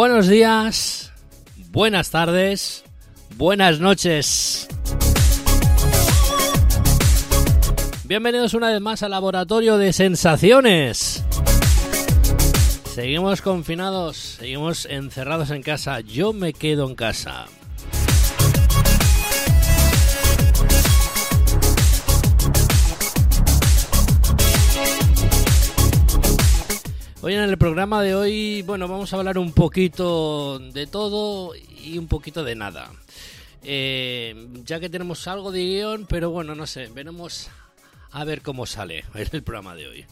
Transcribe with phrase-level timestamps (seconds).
[0.00, 1.12] Buenos días,
[1.72, 2.84] buenas tardes,
[3.36, 4.66] buenas noches.
[8.04, 11.22] Bienvenidos una vez más al laboratorio de sensaciones.
[12.94, 16.00] Seguimos confinados, seguimos encerrados en casa.
[16.00, 17.44] Yo me quedo en casa.
[27.22, 31.98] Hoy en el programa de hoy, bueno, vamos a hablar un poquito de todo y
[31.98, 32.90] un poquito de nada.
[33.62, 37.50] Eh, ya que tenemos algo de guion, pero bueno, no sé, veremos
[38.12, 40.06] a ver cómo sale el programa de hoy.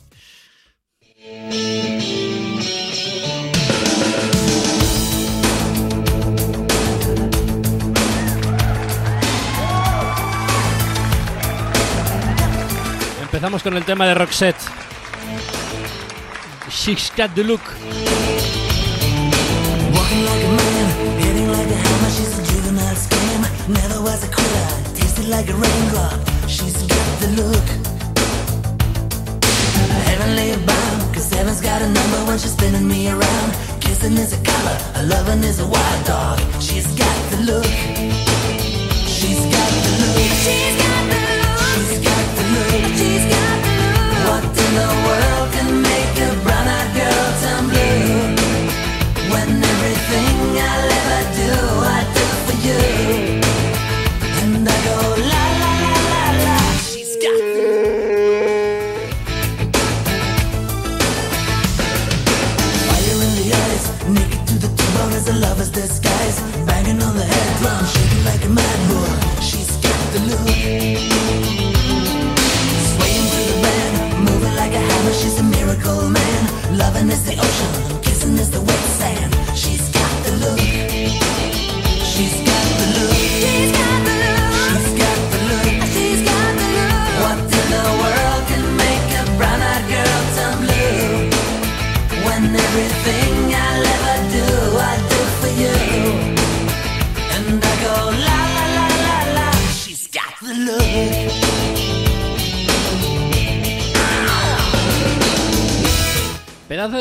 [13.23, 14.88] Empezamos con el tema de Roxette.
[27.37, 27.63] Look.
[31.19, 33.53] Seven's got a number when she's spinning me around.
[33.81, 36.39] Kissing is a color, a loving is a wild dog.
[36.61, 37.65] She's got the look.
[39.07, 40.19] She's got the look.
[40.45, 41.61] She's got the look.
[41.63, 42.85] She's got the look.
[42.99, 44.27] She's got the look.
[44.27, 45.38] What in the world?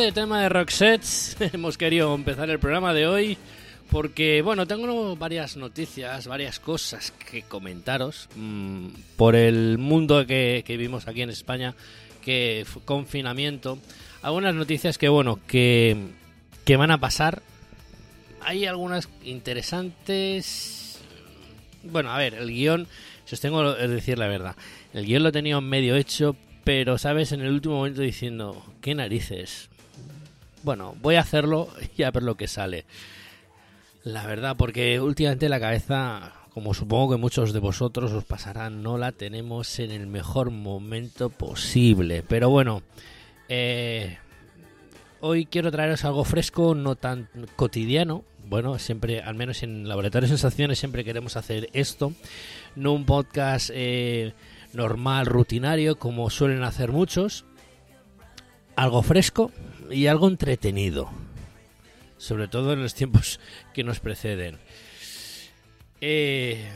[0.01, 1.03] De tema de Roxette.
[1.53, 3.37] Hemos querido empezar el programa de hoy
[3.89, 10.77] porque, bueno, tengo varias noticias, varias cosas que comentaros mm, por el mundo que, que
[10.77, 11.73] vivimos aquí en España,
[12.21, 13.79] que confinamiento.
[14.21, 15.97] Algunas noticias que, bueno, que,
[16.63, 17.41] que van a pasar.
[18.41, 20.99] Hay algunas interesantes.
[21.81, 22.87] Bueno, a ver, el guion,
[23.25, 24.55] si os tengo que decir la verdad,
[24.93, 27.31] el guion lo tenido medio hecho, pero, ¿sabes?
[27.31, 29.69] En el último momento diciendo, ¿qué narices?
[30.63, 32.85] Bueno, voy a hacerlo y a ver lo que sale.
[34.03, 38.97] La verdad, porque últimamente la cabeza, como supongo que muchos de vosotros os pasará, no
[38.97, 42.23] la tenemos en el mejor momento posible.
[42.25, 42.83] Pero bueno,
[43.49, 44.17] eh,
[45.19, 48.23] hoy quiero traeros algo fresco, no tan cotidiano.
[48.45, 52.13] Bueno, siempre, al menos en Laboratorio Sensaciones, siempre queremos hacer esto.
[52.77, 54.33] No un podcast eh,
[54.71, 57.43] normal, rutinario, como suelen hacer muchos.
[58.77, 59.51] Algo fresco
[59.89, 61.09] y algo entretenido.
[62.19, 63.39] Sobre todo en los tiempos
[63.73, 64.59] que nos preceden.
[65.99, 66.69] Eh,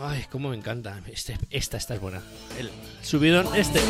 [0.00, 1.00] ay, cómo me encanta.
[1.06, 2.22] Este, esta, esta es buena.
[2.58, 2.70] El
[3.02, 3.80] subidón este.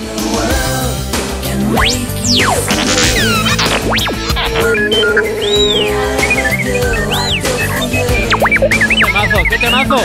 [8.68, 9.38] ¿Qué temazo?
[9.48, 9.96] ¿Qué temazo?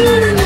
[0.00, 0.37] Ooh.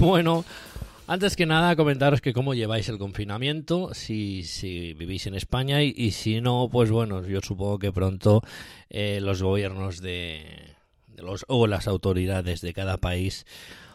[0.00, 0.46] Bueno,
[1.06, 5.92] antes que nada comentaros que cómo lleváis el confinamiento, si, si vivís en España y,
[5.94, 8.40] y si no, pues bueno, yo supongo que pronto
[8.88, 10.74] eh, los gobiernos de,
[11.06, 13.44] de los o las autoridades de cada país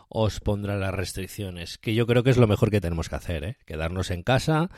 [0.07, 3.44] os pondrán las restricciones, que yo creo que es lo mejor que tenemos que hacer,
[3.44, 3.58] ¿eh?
[3.66, 4.69] quedarnos en casa,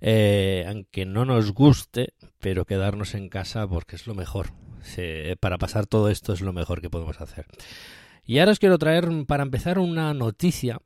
[0.00, 4.52] eh, aunque no nos guste, pero quedarnos en casa porque es lo mejor.
[5.40, 7.46] Para pasar todo esto es lo mejor que podemos hacer.
[8.26, 10.80] Y ahora os quiero traer para empezar una noticia.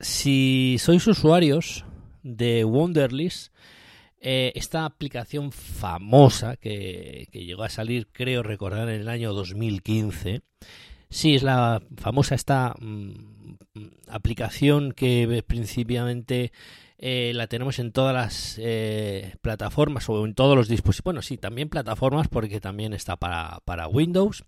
[0.00, 1.84] Si sois usuarios
[2.24, 3.54] de Wonderlist,
[4.20, 10.42] eh, esta aplicación famosa que, llegó a salir, creo recordar, en el año 2015.
[11.08, 13.54] Sí, es la famosa esta mmm,
[14.08, 16.50] aplicación que principalmente
[16.98, 21.04] eh, la tenemos en todas las eh, plataformas o en todos los dispositivos.
[21.04, 24.44] Bueno, sí, también plataformas porque también está para, para Windows.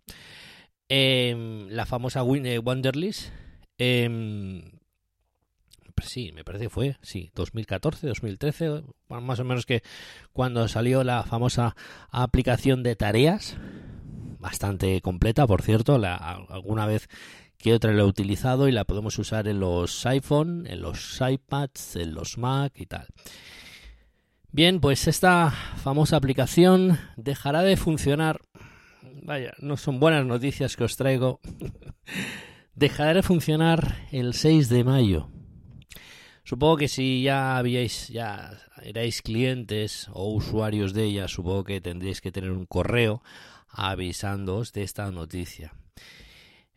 [0.95, 3.31] Eh, la famosa Win Wonderlist.
[3.79, 4.63] sí,
[6.35, 9.83] me parece que fue, sí, 2014, 2013, más o menos que
[10.35, 11.77] cuando salió la famosa
[12.11, 13.57] aplicación de tareas,
[14.39, 17.09] bastante completa, por cierto, alguna vez
[17.57, 21.97] que otra la he utilizado y la podemos usar en los iPhone, en los iPads,
[21.97, 23.07] en los Mac y tal.
[24.51, 28.43] Bien, pues esta famosa aplicación dejará de funcionar.
[29.23, 31.41] Vaya, no son buenas noticias que os traigo.
[32.75, 35.29] dejará de funcionar el 6 de mayo.
[36.45, 42.21] Supongo que si ya habíais, ya erais clientes o usuarios de ella, supongo que tendréis
[42.21, 43.23] que tener un correo
[43.69, 45.73] avisándoos de esta noticia.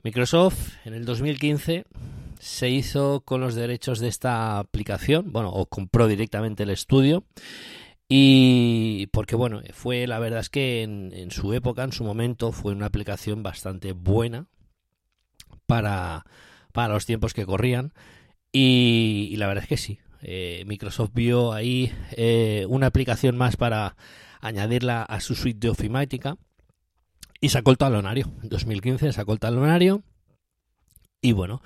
[0.04, 1.86] Microsoft en el 2015
[2.40, 7.24] se hizo con los derechos de esta aplicación, bueno, o compró directamente el estudio.
[8.08, 12.74] Y porque bueno, fue la verdad es que en, su época, en su momento, fue
[12.74, 14.48] una aplicación bastante buena
[15.66, 16.26] para,
[16.72, 17.94] para los tiempos que corrían.
[18.52, 20.00] Y, la verdad es que sí.
[20.22, 23.96] Eh, Microsoft vio ahí eh, una aplicación más para
[24.42, 26.38] añadirla a su suite de ofimática
[27.42, 28.32] y sacó el talonario.
[28.42, 30.04] En 2015 sacó el talonario.
[31.22, 31.62] Y bueno,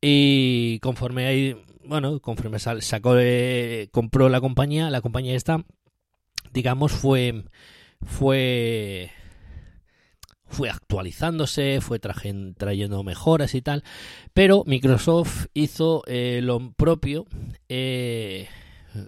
[0.00, 1.56] y conforme ahí,
[1.88, 5.64] bueno, conforme sacó, eh, compró la compañía, la compañía esta,
[6.52, 7.44] digamos, fue,
[8.04, 9.10] fue,
[10.46, 13.82] fue actualizándose, fue trayendo mejoras y tal,
[14.34, 17.26] pero Microsoft hizo eh, lo propio.
[17.68, 18.48] Eh,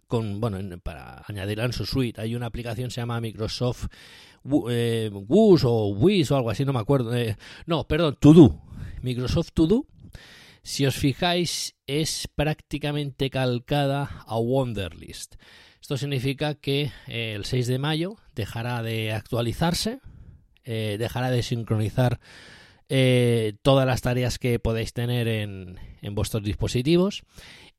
[0.06, 3.86] con bueno para añadirla en su suite hay una aplicación se llama Microsoft
[4.70, 7.14] eh, o Wiz o algo así, no me acuerdo.
[7.14, 7.36] Eh,
[7.66, 8.60] no, perdón, To Do.
[9.02, 9.86] Microsoft To Do.
[10.62, 15.36] Si os fijáis, es prácticamente calcada a Wonderlist.
[15.80, 20.00] Esto significa que eh, el 6 de mayo dejará de actualizarse,
[20.64, 22.20] eh, dejará de sincronizar
[23.62, 27.22] todas las tareas que podéis tener en, en vuestros dispositivos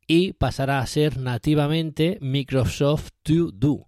[0.07, 3.87] y pasará a ser nativamente Microsoft To Do.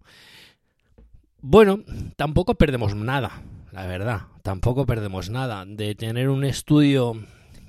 [1.41, 1.81] Bueno,
[2.15, 3.43] tampoco perdemos nada,
[3.73, 4.21] la verdad.
[4.43, 7.25] Tampoco perdemos nada de tener un estudio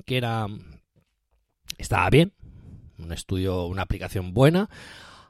[0.06, 0.46] que era
[1.78, 2.32] estaba bien,
[2.98, 4.68] un estudio, una aplicación buena,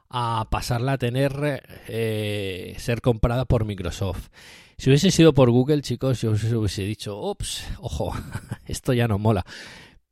[0.09, 4.29] a pasarla a tener eh, ser comprada por Microsoft.
[4.77, 8.13] Si hubiese sido por Google, chicos, yo os hubiese dicho, ups, ojo,
[8.65, 9.45] esto ya no mola.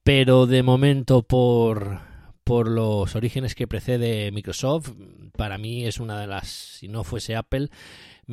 [0.03, 1.99] Pero de momento por
[2.43, 4.91] por los orígenes que precede Microsoft,
[5.37, 7.69] para mí es una de las, si no fuese Apple,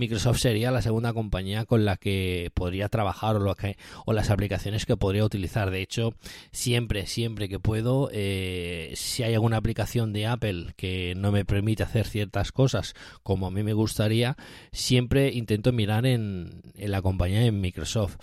[0.00, 5.24] Microsoft sería la segunda compañía con la que podría trabajar o, las aplicaciones que podría
[5.24, 5.70] utilizar.
[5.70, 6.14] De hecho,
[6.52, 11.82] siempre, siempre que puedo, eh, si hay alguna aplicación de Apple que no me permite
[11.82, 14.36] hacer ciertas cosas como a mí me gustaría,
[14.72, 18.16] siempre intento mirar en, en la compañía de Microsoft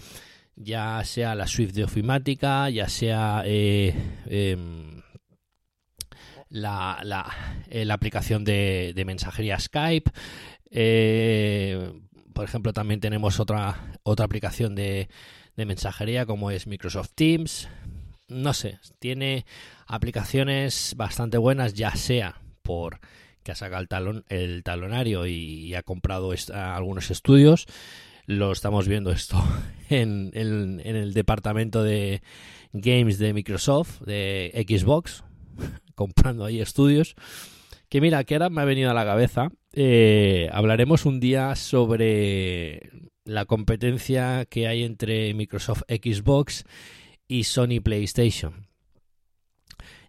[0.59, 3.93] ya sea la Swift de ofimática, ya sea eh,
[4.25, 4.97] em,
[6.49, 10.09] eh, la, aplicación de mensajería Skype,
[10.71, 11.93] eh,
[12.33, 15.09] por ejemplo, también tenemos otra, otra aplicación de,
[15.55, 17.67] mensajería como es Microsoft Teams.
[18.27, 19.45] No sé, tiene
[19.87, 22.99] aplicaciones bastante buenas, ya sea por
[23.41, 23.87] que ha sacado
[24.27, 27.65] el, talonario y, ha comprado algunos estudios.
[28.25, 29.41] Lo estamos viendo esto
[29.89, 32.21] en, el departamento de
[32.73, 35.23] games de Microsoft, de Xbox,
[35.95, 37.15] comprando ahí estudios.
[37.89, 39.49] Que mira, que ahora me ha venido a la cabeza.
[39.79, 42.89] Eh, hablaremos un día sobre
[43.25, 46.63] la competencia que hay entre Microsoft Xbox
[47.27, 48.65] y Sony PlayStation.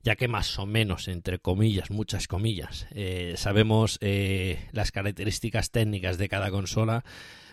[0.03, 6.17] Ya que más o menos, entre comillas, muchas comillas, eh, sabemos eh, las características técnicas
[6.17, 7.05] de cada consola,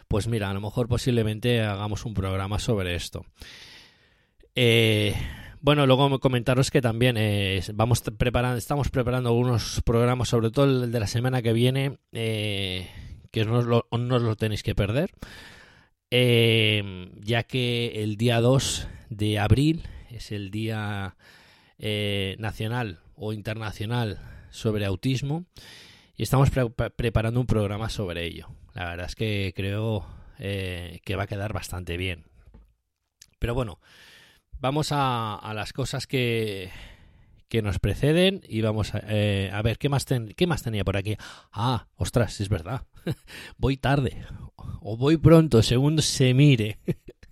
[0.07, 3.25] pues mira, a lo mejor posiblemente hagamos un programa sobre esto.
[4.55, 5.13] Eh,
[5.65, 10.91] bueno, luego comentaros que también eh, vamos preparando, estamos preparando algunos programas, sobre todo el
[10.91, 12.88] de la semana que viene, eh,
[13.31, 15.10] que no os, lo, no os, lo, tenéis que perder,
[16.12, 21.15] eh, ya que el día 2 de abril es el Día
[22.38, 24.19] Nacional o Internacional
[24.51, 25.45] sobre Autismo
[26.15, 28.50] y estamos pre preparando un programa sobre ello.
[28.75, 30.05] La verdad es que creo
[30.38, 32.25] que va a quedar bastante bien.
[33.39, 33.79] Pero bueno,
[34.59, 36.69] vamos a, las cosas que,
[37.47, 40.97] que nos preceden y vamos a, eh, a ver qué más, qué más tenía por
[40.97, 41.17] aquí.
[41.51, 42.83] Ah, ostras, es verdad.
[43.57, 44.25] voy tarde
[44.81, 46.79] o voy pronto, según se mire.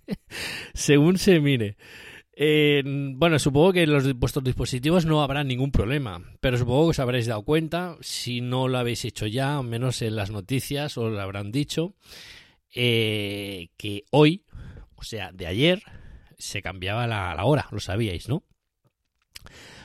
[0.74, 1.76] según se mire.
[2.36, 6.98] Bueno, supongo que en los, vuestros dispositivos no habrá ningún problema, pero supongo que os
[6.98, 11.20] habréis dado cuenta, si no lo habéis hecho ya, menos en las noticias os lo
[11.20, 11.94] habrán dicho,
[12.74, 14.44] eh, que hoy,
[14.96, 15.82] o sea, de ayer,
[16.44, 18.42] se cambiaba la, la hora, lo sabíais, ¿no?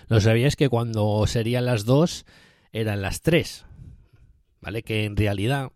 [0.07, 2.25] Lo sabíais que cuando serían las 2
[2.71, 3.65] eran las 3,
[4.59, 4.83] ¿vale?
[4.83, 5.71] Que en realidad,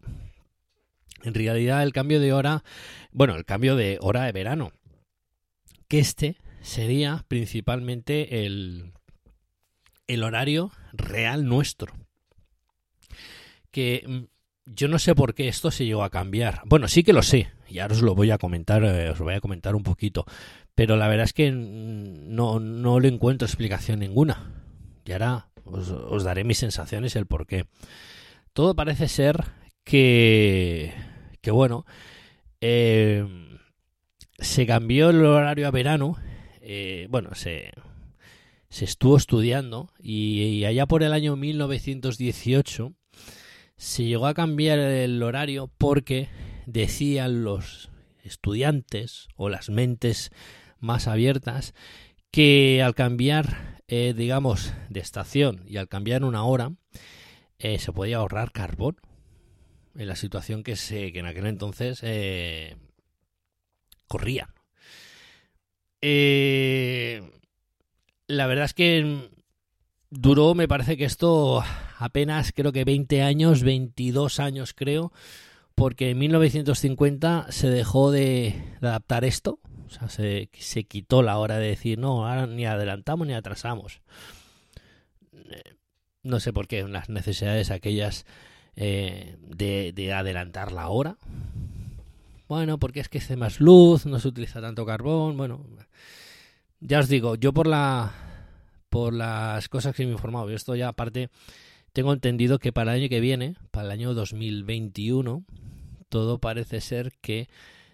[1.23, 2.63] en realidad el cambio de hora,
[3.11, 4.73] bueno, el cambio de hora de verano,
[5.87, 8.93] que este sería principalmente el,
[10.07, 11.93] el horario real nuestro.
[13.71, 14.23] Que mm,
[14.65, 16.61] yo no sé por qué esto se llegó a cambiar.
[16.65, 19.33] Bueno, sí que lo sé, y ahora os lo voy a comentar, eh, os voy
[19.33, 20.25] a comentar un poquito.
[20.75, 24.63] Pero la verdad es que no, no le encuentro explicación ninguna.
[25.05, 27.65] Y ahora os, daré mis sensaciones, el por qué.
[28.53, 29.43] Todo parece ser
[29.83, 30.93] que,
[31.41, 31.85] que bueno,
[32.61, 33.25] eh,
[34.39, 36.17] se cambió el horario a verano.
[36.61, 37.71] eh, bueno, se,
[38.69, 42.93] se estuvo estudiando y, y allá por el año 1918
[43.77, 46.29] se llegó a cambiar el horario porque
[46.65, 47.91] decían los
[48.23, 50.31] estudiantes o las mentes
[50.83, 51.73] más abiertas
[52.31, 56.73] que al cambiar, eh, digamos, de estación y al cambiar una hora,
[57.59, 58.97] eh, se podía ahorrar carbón
[59.95, 62.75] en la situación que, se, que en aquel entonces eh,
[64.07, 64.49] corrían.
[66.01, 67.21] Eh,
[68.27, 69.29] la verdad es que
[70.09, 71.63] duró, me parece que esto
[71.97, 75.11] apenas creo que 20 años, 22 años creo,
[75.75, 79.59] porque en 1950 se dejó de, adaptar esto,
[79.93, 84.01] sea, se, se, quitó la hora de decir, no, ahora ni adelantamos ni atrasamos.
[86.23, 88.25] No sé por qué, las necesidades aquellas
[88.75, 91.17] eh, de, de, adelantar la hora.
[92.47, 95.65] Bueno, porque es que hace más luz, no se utiliza tanto carbón, bueno.
[96.79, 98.13] Ya os digo, yo por la
[98.89, 101.29] por las cosas que me he informado, y esto ya aparte
[101.93, 105.43] tengo entendido que para el año que viene, para el año 2021,
[106.09, 107.49] todo parece ser que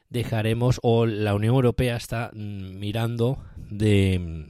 [0.10, 4.48] dejaremos, o la Unión Europea está mirando de,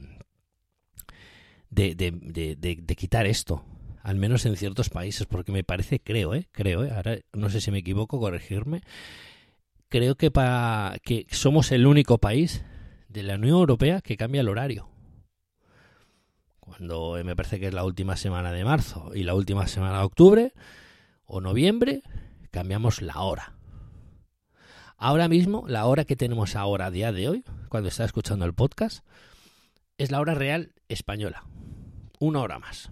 [1.70, 3.64] de, de, de, de quitar esto,
[4.02, 7.60] al menos en ciertos países, porque me parece, creo, eh, creo, eh, ahora no sé
[7.60, 8.80] si me equivoco, corregirme,
[9.88, 12.64] creo que, para, que somos el único país
[13.08, 14.88] de la Unión Europea que cambia el horario.
[16.60, 20.04] Cuando me parece que es la última semana de marzo y la última semana de
[20.04, 20.52] octubre
[21.26, 22.02] o noviembre,
[22.50, 23.59] cambiamos la hora.
[25.02, 28.52] Ahora mismo, la hora que tenemos ahora a día de hoy, cuando está escuchando el
[28.52, 29.02] podcast,
[29.96, 31.46] es la hora real española.
[32.18, 32.90] Una hora más.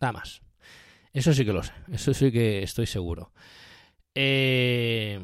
[0.00, 0.40] Nada más.
[1.12, 1.74] Eso sí que lo sé.
[1.92, 3.32] Eso sí que estoy seguro.
[4.14, 5.20] Eh,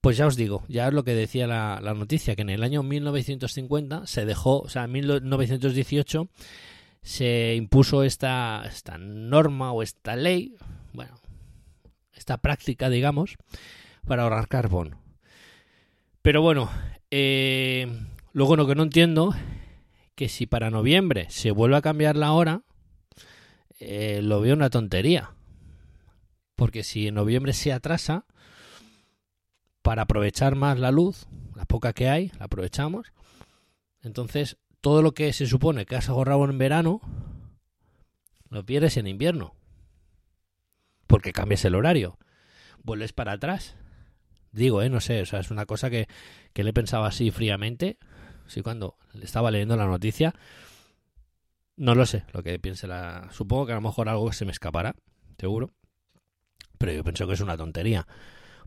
[0.00, 2.62] pues ya os digo, ya es lo que decía la, la, noticia, que en el
[2.62, 6.30] año 1950 se dejó, o sea, en 1918
[7.02, 10.54] se impuso esta, esta norma o esta ley,
[10.94, 11.20] bueno,
[12.14, 13.36] esta práctica, digamos,
[14.06, 14.96] para ahorrar carbón.
[16.22, 16.70] Pero bueno,
[17.10, 17.86] eh,
[18.32, 19.34] luego lo que no entiendo,
[20.14, 22.62] que si para noviembre se vuelve a cambiar la hora,
[23.78, 25.30] eh, lo veo una tontería.
[26.56, 28.26] Porque si en noviembre se atrasa,
[29.82, 33.12] para aprovechar más la luz, la poca que hay, la aprovechamos.
[34.02, 37.00] Entonces, todo lo que se supone que has ahorrado en verano,
[38.50, 39.54] lo pierdes en invierno.
[41.06, 42.18] Porque cambias el horario.
[42.82, 43.76] Vuelves para atrás.
[44.52, 46.08] Digo, eh, no sé, o sea, es una cosa que,
[46.52, 47.98] que le pensaba así fríamente.
[48.46, 50.34] Sí, cuando estaba leyendo la noticia.
[51.76, 53.28] No lo sé, lo que piense la.
[53.32, 54.96] Supongo que a lo mejor algo se me escapará,
[55.38, 55.70] seguro.
[56.78, 58.06] Pero yo pienso que es una tontería.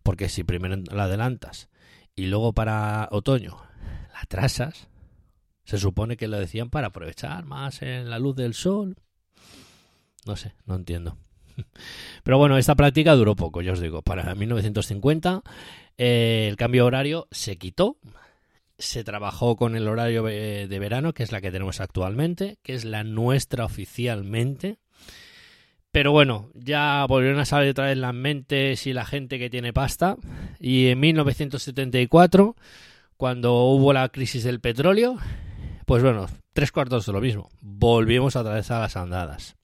[0.03, 1.69] Porque si primero la adelantas
[2.15, 3.61] y luego para otoño
[4.13, 4.87] la atrasas,
[5.63, 8.97] se supone que lo decían para aprovechar más en la luz del sol.
[10.25, 11.17] No sé, no entiendo.
[12.23, 14.01] Pero bueno, esta práctica duró poco, ya os digo.
[14.01, 15.41] Para 1950
[15.97, 17.97] eh, el cambio horario se quitó.
[18.77, 22.85] Se trabajó con el horario de verano, que es la que tenemos actualmente, que es
[22.85, 24.77] la nuestra oficialmente.
[25.93, 29.73] Pero bueno, ya volvieron a salir otra vez las mentes y la gente que tiene
[29.73, 30.17] pasta.
[30.59, 32.55] Y en 1974,
[33.15, 35.17] cuando hubo la crisis del petróleo,
[35.85, 37.51] pues bueno, tres cuartos de lo mismo.
[37.61, 39.55] Volvimos a las andadas.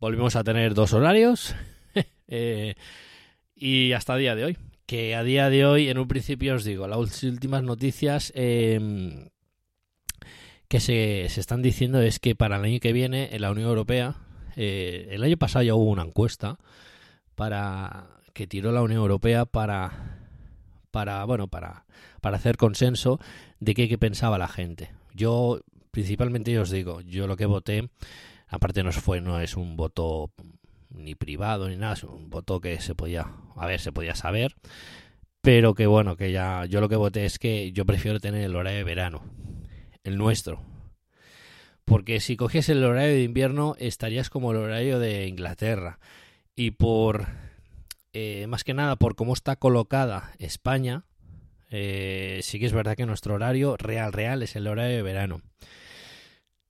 [0.00, 1.56] Volvimos a tener dos horarios.
[2.28, 2.76] eh,
[3.56, 4.58] y hasta día de hoy.
[4.86, 9.28] que a día de hoy, en un principio os digo, las últimas noticias eh,
[10.68, 13.68] que se, se, están diciendo es que para el año que viene en la Unión
[13.68, 14.14] Europea,
[14.54, 16.58] eh, el año pasado ya hubo una encuesta
[17.34, 20.20] para que tiró la Unión Europea para,
[20.92, 21.86] para bueno, para,
[22.20, 23.18] para hacer consenso
[23.58, 24.92] de qué, qué pensaba la gente.
[25.12, 27.90] Yo, principalmente, os digo, yo lo que voté,
[28.48, 30.32] aparte no fue, no es un voto
[30.90, 33.26] ni privado ni nada, es un voto que se podía,
[33.56, 34.54] a ver, se podía saber,
[35.40, 38.56] pero que bueno, que ya yo lo que voté es que yo prefiero tener el
[38.56, 39.22] horario de verano,
[40.04, 40.62] el nuestro.
[41.84, 45.98] Porque si cogiese el horario de invierno estarías como el horario de Inglaterra.
[46.54, 47.28] Y por,
[48.12, 51.04] eh, más que nada, por cómo está colocada España,
[51.70, 55.40] eh, sí que es verdad que nuestro horario real, real es el horario de verano.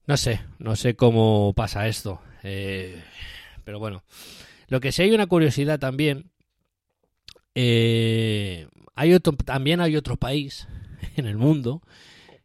[0.09, 2.23] No sé, no sé cómo pasa esto.
[2.43, 3.01] Eh,
[3.63, 4.05] pero bueno,
[4.69, 6.31] lo que sí hay una curiosidad también.
[7.55, 10.67] Eh, hay otro, también hay otro país
[11.17, 11.83] en el mundo,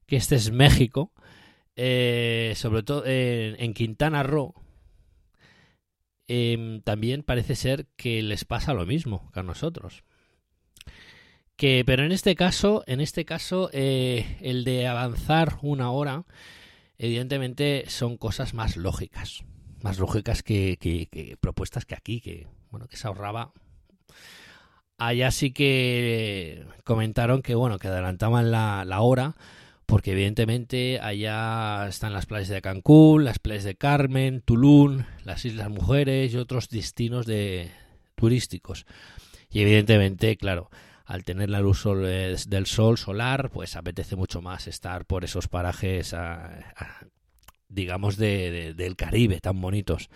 [0.07, 1.13] que este es México,
[1.77, 4.53] eh, sobre todo en, Quintana Roo.
[6.27, 10.03] Eh, también parece ser que les pasa lo mismo que a nosotros.
[11.55, 16.25] Que, pero en este caso, en este caso, eh, el de avanzar una hora,
[16.97, 19.43] evidentemente son cosas más lógicas
[19.83, 23.51] más lógicas que, que, propuestas que aquí, que bueno, que se ahorraba.
[24.97, 29.35] Allá sí que comentaron que bueno, que adelantaban la, la hora,
[29.85, 35.69] porque evidentemente allá están las playas de Cancún, las playas de Carmen, Tulum, las Islas
[35.69, 37.69] Mujeres y otros destinos de
[38.15, 38.85] turísticos.
[39.49, 40.71] Y evidentemente, claro,
[41.05, 45.47] al tener la luz sol, del sol solar, pues apetece mucho más estar por esos
[45.47, 47.07] parajes a, a,
[47.67, 50.09] digamos, de, de, del Caribe, tan bonitos.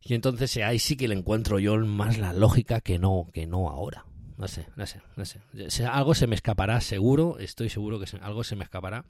[0.00, 3.68] Y entonces ahí sí que le encuentro yo más la lógica que no, que no
[3.68, 4.06] ahora.
[4.36, 5.86] No sé, no sé, no sé.
[5.86, 9.04] Algo se me escapará, seguro, estoy seguro que algo se me escapará.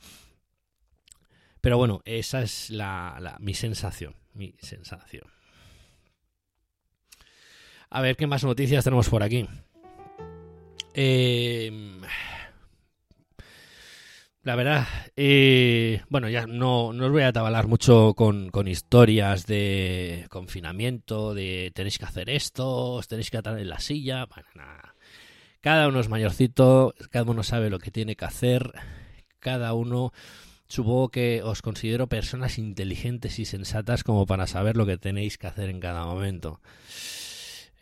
[1.63, 5.25] Pero bueno, esa es la, mi sensación, mi sensación.
[7.89, 9.49] A ver qué más noticias tenemos por aquí.
[10.95, 12.01] Eh,
[14.45, 19.47] la verdad, eh, bueno, ya no, no, os voy a atabalar mucho con, con, historias
[19.47, 24.49] de confinamiento, de tenéis que hacer esto, os tenéis que atar en la silla, bueno,
[24.57, 24.97] nada.
[25.61, 28.73] Cada uno es mayorcito, cada uno sabe lo que tiene que hacer,
[29.39, 30.13] cada uno,
[30.67, 35.47] supongo que os considero personas inteligentes y sensatas como para saber lo que tenéis que
[35.47, 36.61] hacer en cada momento.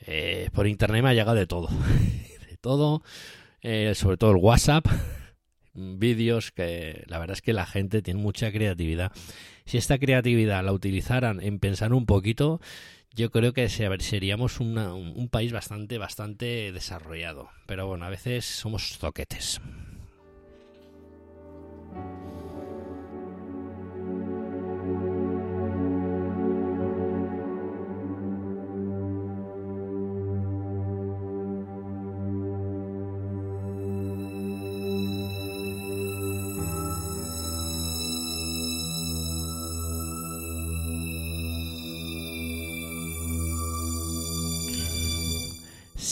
[0.07, 1.71] Eh, por internet me ha llegado de todo,
[2.61, 3.03] todo,
[3.63, 4.87] eh, sobre todo el WhatsApp
[5.75, 9.13] vídeos que la verdad es que la gente tiene mucha creatividad.
[9.65, 12.61] Si esta creatividad la utilizaran en pensar un poquito,
[13.15, 17.51] yo creo que seríamos un país bastante, bastante desarrollado.
[17.67, 19.61] Pero bueno, a veces somos zoquetes.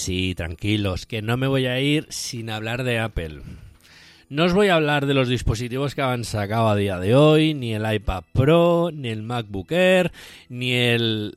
[0.09, 3.43] Sí, tranquilos, que no me voy a ir sin hablar de Apple.
[4.31, 7.53] No os voy a hablar de los dispositivos que han sacado a día de hoy,
[7.53, 10.11] ni el iPad Pro, ni el MacBook Air,
[10.49, 11.37] ni el...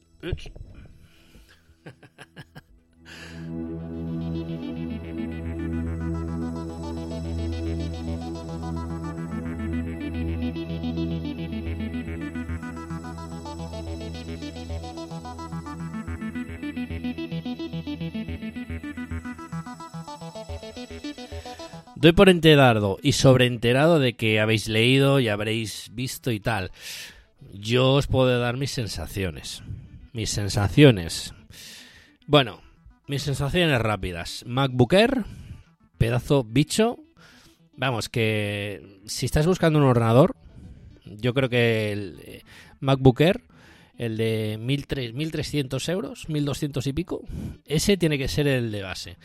[22.02, 26.72] Doy por enterado y sobreenterado de que habéis leído y habréis visto y tal.
[27.54, 29.62] Yo os puedo dar mis sensaciones.
[30.12, 31.36] Mis sensaciones.
[32.26, 32.64] Bueno,
[33.06, 34.44] mis sensaciones rápidas.
[34.48, 35.26] MacBook Air,
[36.00, 36.98] pedazo bicho.
[37.78, 40.36] Vamos, que si estás buscando un ordenador,
[41.06, 42.44] yo creo que el
[42.80, 43.44] MacBook Air,
[44.00, 47.22] el de 1300 euros, 1200 y pico,
[47.66, 49.18] ese tiene que ser el de base.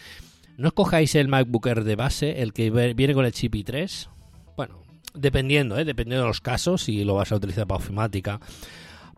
[0.56, 4.08] No escojáis el MacBook Air de base, el que viene con el chip i3.
[4.56, 4.78] Bueno,
[5.14, 5.84] dependiendo, ¿eh?
[5.84, 8.40] dependiendo de los casos, si lo vas a utilizar para ofimática,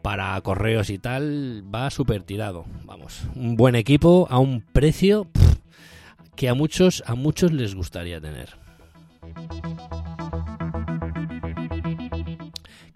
[0.03, 2.65] para correos y tal, va súper tirado.
[2.85, 5.29] Vamos, un buen equipo a un precio
[6.35, 8.57] que a muchos, a muchos les gustaría tener.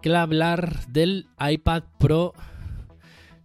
[0.01, 2.33] Quiero hablar del iPad Pro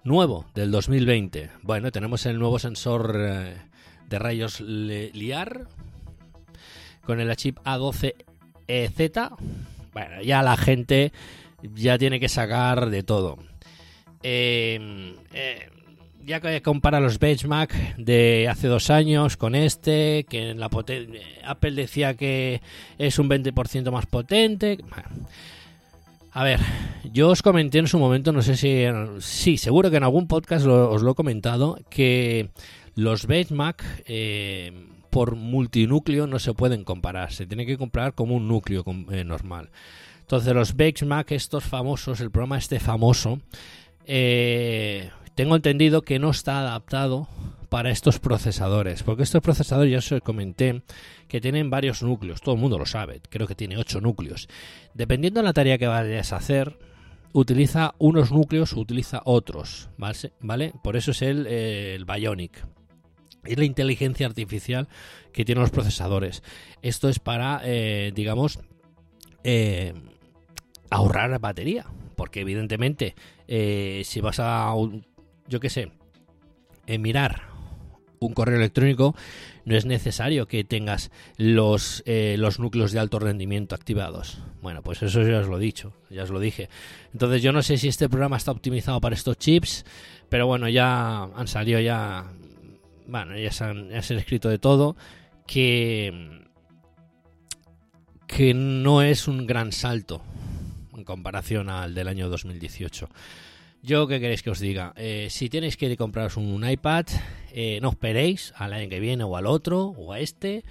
[0.02, 1.50] nuevo del 2020.
[1.62, 3.14] Bueno, tenemos el nuevo sensor.
[3.16, 3.67] Eh,
[4.08, 5.66] de rayos liar
[7.04, 9.36] con el chip A12Z.
[9.92, 11.12] Bueno, ya la gente
[11.62, 13.38] ya tiene que sacar de todo.
[14.22, 15.68] Eh, eh,
[16.28, 20.68] ya que compara los benchmark de hace dos años con este, que en la
[21.44, 22.60] Apple decía que
[22.98, 24.78] es un 20% más potente.
[26.32, 26.60] A ver,
[27.10, 28.84] yo os comenté en su momento, no sé si.
[29.20, 32.50] Sí, seguro que en algún podcast os lo he comentado, que
[32.98, 34.72] los benchmark eh,
[35.10, 39.70] por multinúcleo no se pueden comparar, se tiene que comparar como un núcleo eh, normal.
[40.18, 43.38] Entonces, los benchmark, estos famosos, el programa este famoso,
[44.04, 47.28] eh, tengo entendido que no está adaptado
[47.68, 50.82] para estos procesadores, porque estos procesadores ya os comenté
[51.28, 54.48] que tienen varios núcleos, todo el mundo lo sabe, creo que tiene 8 núcleos.
[54.94, 56.76] Dependiendo de la tarea que vayas a hacer,
[57.32, 59.88] utiliza unos núcleos o utiliza otros,
[60.40, 60.72] ¿vale?
[60.82, 62.66] Por eso es el, eh, el Bionic.
[63.44, 64.88] Es la inteligencia artificial
[65.32, 66.42] que tienen los procesadores.
[66.82, 68.58] Esto es para, eh, digamos,
[69.44, 69.94] eh,
[70.90, 71.86] ahorrar batería.
[72.16, 73.14] Porque evidentemente,
[73.46, 74.74] si vas a
[75.48, 75.92] yo qué sé,
[76.86, 77.42] en mirar
[78.20, 79.14] un correo electrónico,
[79.64, 84.38] no es necesario que tengas los, eh, los núcleos de alto rendimiento activados.
[84.60, 86.68] Bueno, pues eso ya os lo he dicho, ya os lo dije.
[87.12, 89.84] Entonces yo no sé si este programa está optimizado para estos chips,
[90.28, 92.32] pero bueno, ya han salido ya,
[93.08, 94.94] bueno, ya se han, escrito de todo,
[95.46, 96.42] que,
[98.26, 100.22] que no es un gran salto
[100.94, 103.08] en comparación al del año 2018.
[103.82, 104.92] Yo, ¿qué queréis que os diga?
[104.96, 107.06] Eh, si tenéis que compraros un iPad,
[107.52, 110.64] eh, no esperéis al año que viene o al otro o a este.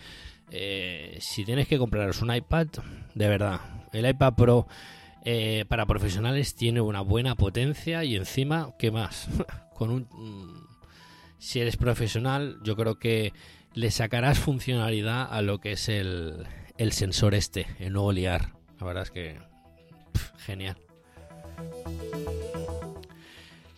[0.52, 2.68] Eh, si tenéis que compraros un iPad,
[3.16, 3.62] de verdad,
[3.94, 4.68] el iPad Pro
[5.68, 9.28] para profesionales tiene una buena potencia y encima, ¿qué más?
[9.74, 10.67] Con un,
[11.40, 13.34] si eres profesional, yo creo que
[13.74, 16.46] le sacarás funcionalidad a lo que es el,
[16.78, 18.54] el sensor este, el nuevo LIAR.
[18.80, 19.40] La verdad es que
[20.38, 20.78] genial.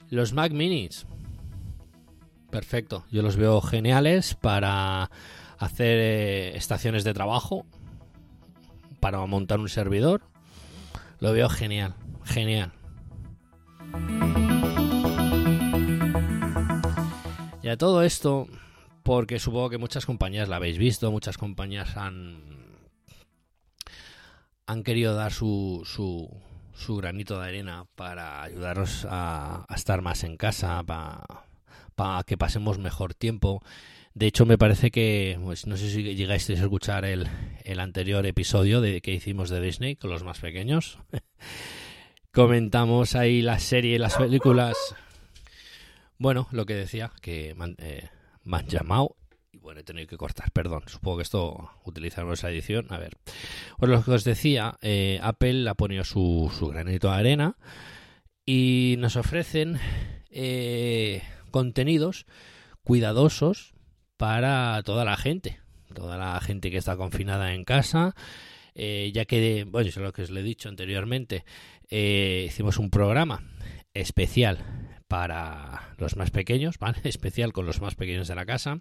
[0.09, 1.05] Los Mac Minis.
[2.49, 3.05] Perfecto.
[3.11, 5.11] Yo los veo geniales para
[5.59, 7.65] hacer eh, estaciones de trabajo,
[8.99, 10.21] para montar un servidor.
[11.19, 11.95] Lo veo genial.
[12.23, 12.71] Genial.
[17.69, 18.47] A todo esto,
[19.03, 22.41] porque supongo que muchas compañías la habéis visto, muchas compañías han,
[24.65, 30.83] han querido dar su, su, granito de arena para ayudaros a, estar más en casa,
[30.83, 33.61] para que pasemos mejor tiempo.
[34.15, 37.27] De hecho, me parece que, pues, no sé si llegáis a escuchar el,
[37.65, 40.97] el anterior episodio de, que hicimos de Disney con los más pequeños.
[42.33, 44.75] Comentamos ahí la serie las películas.
[46.19, 48.09] Bueno, lo que decía, que eh,
[48.43, 49.15] me han llamado
[49.61, 50.83] bueno, he tenido que cortar, perdón.
[50.87, 52.87] Supongo que esto utilizaremos esa edición.
[52.89, 53.17] A ver.
[53.77, 57.57] Pues lo que os decía, eh, Apple ha ponido su, granito de arena
[58.45, 59.77] y nos ofrecen
[60.29, 62.25] eh, contenidos
[62.83, 63.73] cuidadosos
[64.15, 65.59] para toda la gente.
[65.93, 68.15] Toda la gente que está confinada en casa.
[68.75, 71.43] Ya que, bueno, eso es lo que os he dicho anteriormente,
[71.89, 73.43] hicimos un programa
[73.93, 76.99] especial para los más pequeños, ¿vale?
[77.03, 78.79] Especial con los más pequeños de la casa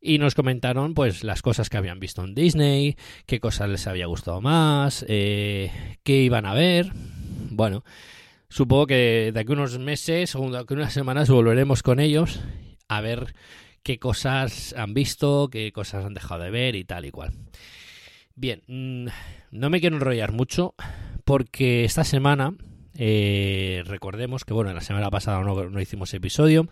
[0.00, 2.96] y nos comentaron pues las cosas que habían visto en Disney,
[3.26, 5.72] qué cosas les había gustado más, eh,
[6.04, 6.92] qué iban a ver.
[7.50, 7.84] Bueno,
[8.48, 12.40] supongo que de aquí unos meses o de aquí unas semanas volveremos con ellos
[12.88, 13.34] a ver
[13.82, 17.32] qué cosas han visto, qué cosas han dejado de ver y tal y cual.
[18.34, 19.08] Bien, mm,
[19.50, 20.74] no me quiero enrollar mucho
[21.24, 22.54] porque esta semana,
[22.98, 26.68] eh, recordemos que bueno, la semana pasada no, hicimos episodio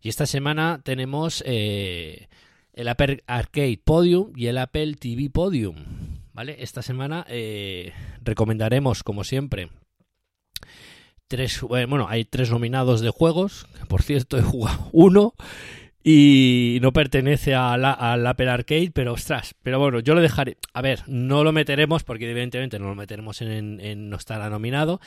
[0.00, 1.42] y esta semana tenemos...
[1.46, 2.28] Eh,
[2.74, 5.76] el Apple Arcade Podium y el Apple TV Podium.
[6.32, 6.56] ¿Vale?
[6.60, 9.68] Esta semana eh, recomendaremos, como siempre,
[11.28, 11.62] tres.
[11.62, 13.66] Eh, bueno, hay tres nominados de juegos.
[13.88, 15.34] Por cierto, he jugado uno
[16.04, 20.56] y no pertenece al Apple Arcade, pero ostras, pero bueno, yo lo dejaré.
[20.72, 25.00] A ver, no lo meteremos porque evidentemente no lo meteremos en, en no estará nominado,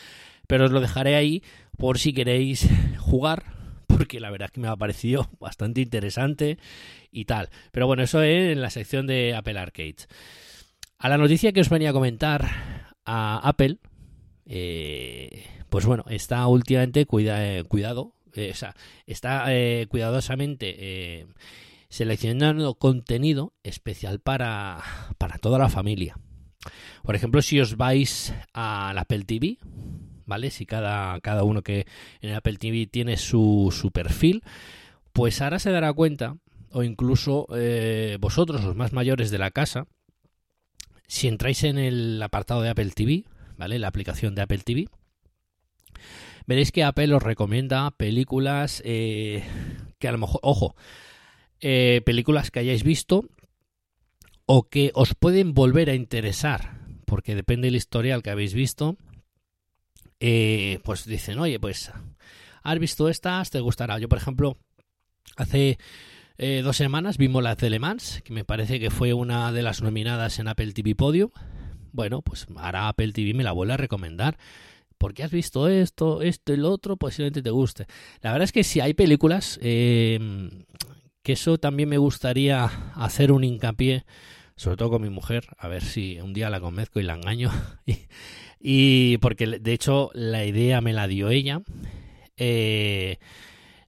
[0.48, 1.44] pero os lo dejaré ahí
[1.78, 3.56] por si queréis jugar
[3.88, 6.58] porque la verdad es que me ha parecido bastante interesante
[7.12, 7.50] y tal.
[7.72, 9.96] Pero bueno, eso es en la sección de Apple Arcade.
[10.98, 13.78] A la noticia que os venía a comentar a Apple,
[14.46, 18.54] eh, pues bueno, está últimamente cuida, cuidado, eh,
[19.06, 21.28] está eh, cuidadosamente
[21.90, 24.84] seleccionando contenido especial para,
[25.18, 26.18] para toda la familia.
[27.04, 29.58] Por ejemplo, si os vais al Apple TV,
[30.26, 30.50] ¿vale?
[30.52, 31.86] Si cada, cada uno que
[32.22, 34.44] en Apple TV tiene su, su perfil,
[35.14, 36.38] pues ahora se dará cuenta,
[36.72, 39.88] o incluso eh, vosotros, los más mayores de la casa,
[41.08, 43.24] si entráis en el apartado de Apple TV,
[43.58, 43.80] ¿vale?
[43.80, 44.88] La aplicación de Apple TV,
[46.48, 49.44] veréis que Apple os recomienda películas eh,
[50.00, 50.76] que a lo mejor, ojo,
[51.62, 53.26] eh, películas que hayáis visto
[54.46, 58.98] o que os pueden volver a interesar, porque depende del historial que habéis visto,
[60.20, 61.92] eh, pues dicen, oye, pues
[62.64, 63.98] has visto estas, te gustará.
[64.00, 64.58] Yo, por ejemplo,
[65.36, 65.78] hace
[66.38, 69.64] eh, dos semanas vimos la de Le Mans, que me parece que fue una de
[69.64, 71.32] las nominadas en Apple TV Podium.
[71.92, 74.38] Bueno, pues ahora Apple TV me la vuelve a recomendar.
[74.98, 77.86] Porque has visto esto, esto y lo otro, posiblemente te guste.
[78.22, 80.50] La verdad es que si hay películas, eh,
[81.22, 84.06] que eso también me gustaría hacer un hincapié,
[84.56, 87.52] sobre todo con mi mujer, a ver si un día la convenzco y la engaño.
[87.86, 87.98] y,
[88.60, 91.62] y porque de hecho la idea me la dio ella.
[92.38, 93.18] Eh,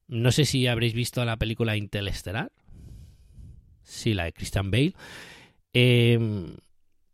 [0.07, 2.51] no sé si habréis visto la película Interestelar.
[3.83, 4.93] Sí, la de Christian Bale.
[5.73, 6.17] Eh,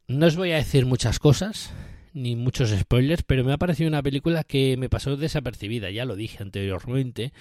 [0.07, 1.73] no os voy a decir muchas cosas,
[2.13, 6.15] ni muchos spoilers, pero me ha parecido una película que me pasó desapercibida, ya lo
[6.15, 7.33] dije anteriormente,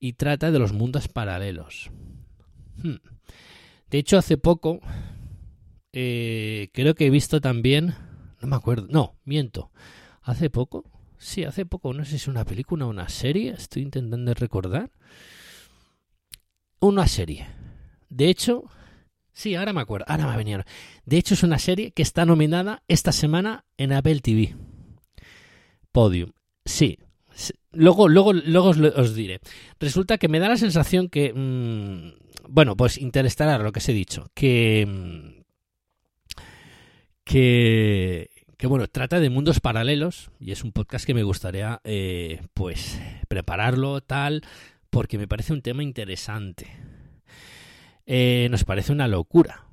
[0.00, 1.90] y trata de los mundos paralelos.
[2.82, 2.96] Hmm.
[3.90, 4.80] De hecho, hace poco
[5.92, 7.94] eh, creo que he visto también,
[8.40, 9.70] no me acuerdo, no, miento,
[10.22, 10.84] hace poco,
[11.16, 14.90] sí, hace poco, no sé si es una película o una serie, estoy intentando recordar.
[16.80, 17.48] Una serie.
[18.08, 18.64] De hecho,
[19.38, 20.64] sí, ahora me acuerdo, ahora me ha venido.
[21.06, 24.56] De hecho, es una serie que está nominada esta semana en Apple TV.
[25.92, 26.32] Podium.
[26.64, 26.98] Sí.
[27.70, 29.40] Luego, luego, luego os, diré.
[29.78, 31.32] Resulta que me da la sensación que.
[31.32, 34.30] mm, bueno, pues Interestelar, lo que os he dicho.
[34.34, 34.86] Que.
[34.86, 35.42] mm,
[37.24, 38.30] Que.
[38.56, 43.00] Que bueno, trata de mundos paralelos y es un podcast que me gustaría, eh, pues,
[43.28, 44.42] prepararlo tal,
[44.90, 46.66] porque me parece un tema interesante.
[48.10, 49.66] Eh, nos parece una locura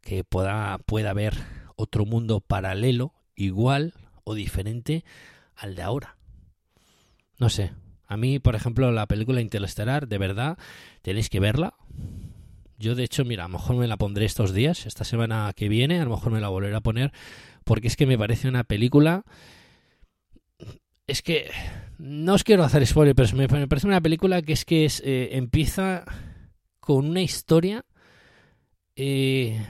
[0.00, 1.34] que pueda, pueda haber
[1.74, 5.04] otro mundo paralelo, igual o diferente
[5.56, 6.16] al de ahora.
[7.38, 7.72] No sé.
[8.06, 10.56] A mí, por ejemplo, la película Interestelar, de verdad,
[11.02, 11.74] tenéis que verla.
[12.78, 15.68] Yo, de hecho, mira, a lo mejor me la pondré estos días, esta semana que
[15.68, 17.12] viene, a lo mejor me la volveré a poner,
[17.64, 19.24] porque es que me parece una película...
[21.08, 21.50] Es que...
[21.98, 25.30] No os quiero hacer spoiler, pero me parece una película que es que es, eh,
[25.32, 26.04] empieza
[26.82, 27.86] con una historia...
[28.96, 29.64] eh,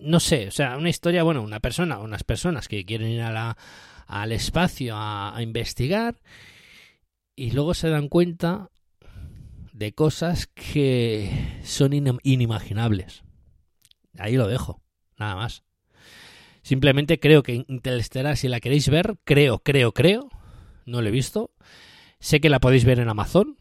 [0.00, 4.32] no sé, o sea, una historia, bueno, una persona, unas personas que quieren ir al
[4.32, 6.16] espacio a, investigar
[7.36, 8.70] y luego se dan cuenta
[9.74, 13.22] de cosas que son inim- inimaginables.
[14.16, 14.80] Ahí lo dejo,
[15.18, 15.64] nada más.
[16.62, 20.30] Simplemente creo que Interstellar, si la queréis ver, creo, creo, creo,
[20.86, 21.50] no lo he visto.
[22.20, 23.58] Sé que la podéis ver en Amazon.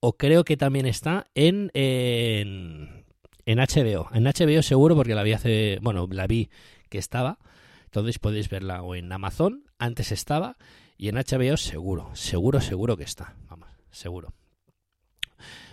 [0.00, 3.04] O creo que también está en, en,
[3.44, 4.08] en HBO.
[4.12, 5.78] En HBO seguro porque la vi hace...
[5.82, 6.50] Bueno, la vi
[6.88, 7.38] que estaba.
[7.86, 9.64] Entonces podéis verla o en Amazon.
[9.78, 10.56] Antes estaba.
[10.98, 12.10] Y en HBO seguro.
[12.14, 13.34] Seguro, seguro que está.
[13.48, 14.32] Vamos, seguro.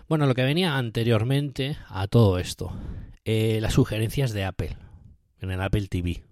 [0.07, 2.73] Bueno, lo que venía anteriormente a todo esto.
[3.25, 4.77] eh, las sugerencias de Apple.
[5.39, 6.23] En el Apple TV.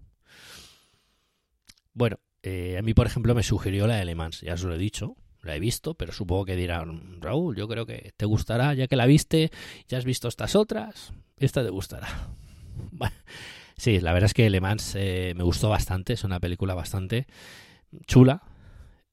[1.94, 4.42] Bueno, eh, a mí, por ejemplo, me sugirió la de Le Mans.
[4.42, 5.16] Ya os lo he dicho.
[5.42, 8.96] La he visto, pero supongo que dirán, Raúl, yo creo que te gustará, ya que
[8.96, 9.52] la viste,
[9.88, 12.08] ya has visto estas otras, esta te gustará.
[13.78, 17.26] Sí, la verdad es que Le Mans eh, me gustó bastante, es una película bastante
[18.06, 18.44] chula,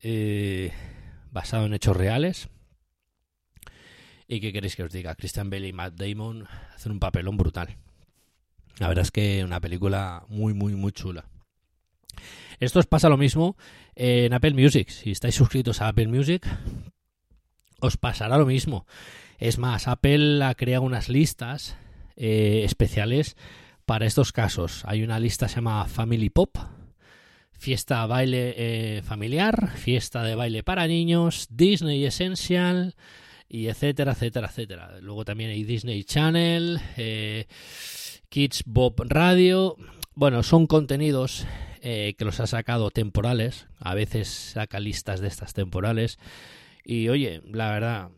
[0.02, 0.72] eh,
[1.52, 2.50] en hechos reales.
[4.26, 5.14] ¿Y qué queréis que os diga?
[5.14, 7.78] Christian Bale y Matt Damon hacen un papelón brutal.
[8.78, 11.24] La verdad es que una película muy, muy, muy chula.
[12.60, 13.56] Esto os pasa lo mismo
[13.94, 14.90] en Apple Music.
[14.90, 16.46] Si estáis suscritos a Apple Music,
[17.80, 18.86] os pasará lo mismo.
[19.38, 21.76] Es más, Apple ha creado unas listas
[22.16, 23.36] eh, especiales
[23.86, 24.82] para estos casos.
[24.84, 26.58] Hay una lista que se llama Family Pop,
[27.52, 32.96] fiesta baile eh, familiar, fiesta de baile para niños, Disney Essential
[33.48, 34.98] y etcétera, etcétera, etcétera.
[35.00, 37.46] Luego también hay Disney Channel, eh,
[38.28, 39.76] Kids Bob Radio.
[40.14, 41.46] Bueno, son contenidos
[41.82, 43.68] eh, que los ha sacado temporales.
[43.78, 46.18] A veces saca listas de estas temporales.
[46.84, 48.10] Y oye, la verdad,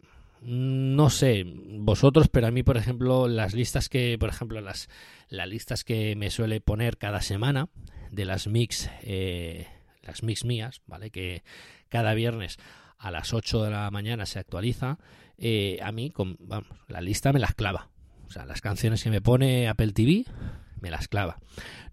[0.43, 4.89] no sé vosotros, pero a mí, por ejemplo, las listas que, por ejemplo, las,
[5.29, 7.69] las listas que me suele poner cada semana
[8.11, 9.67] de las mix, eh,
[10.03, 11.11] las mix mías, ¿vale?
[11.11, 11.43] Que
[11.89, 12.59] cada viernes
[12.99, 14.99] a las 8 de la mañana se actualiza,
[15.39, 17.89] eh, a mí, con, vamos, la lista me las clava.
[18.27, 20.25] O sea, las canciones que me pone Apple TV
[20.81, 21.39] me las clava.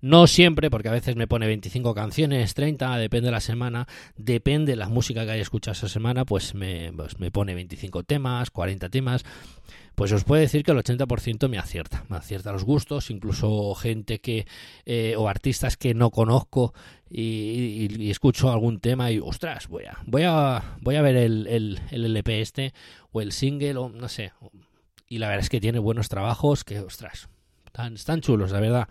[0.01, 4.73] No siempre, porque a veces me pone 25 canciones, 30, depende de la semana, depende
[4.73, 8.51] de la música que haya escuchado esa semana, pues me, pues me pone 25 temas,
[8.51, 9.25] 40 temas.
[9.95, 14.19] Pues os puedo decir que el 80% me acierta, me acierta los gustos, incluso gente
[14.21, 14.45] que,
[14.85, 16.71] eh, o artistas que no conozco
[17.09, 21.47] y, y- escucho algún tema y, ostras, voy a, voy a, voy a ver el,
[21.47, 22.73] el, el LP este,
[23.11, 24.33] o el single, o no sé.
[25.09, 27.27] Y la verdad es que tiene buenos trabajos que, ostras,
[27.93, 28.89] están, chulos, la verdad.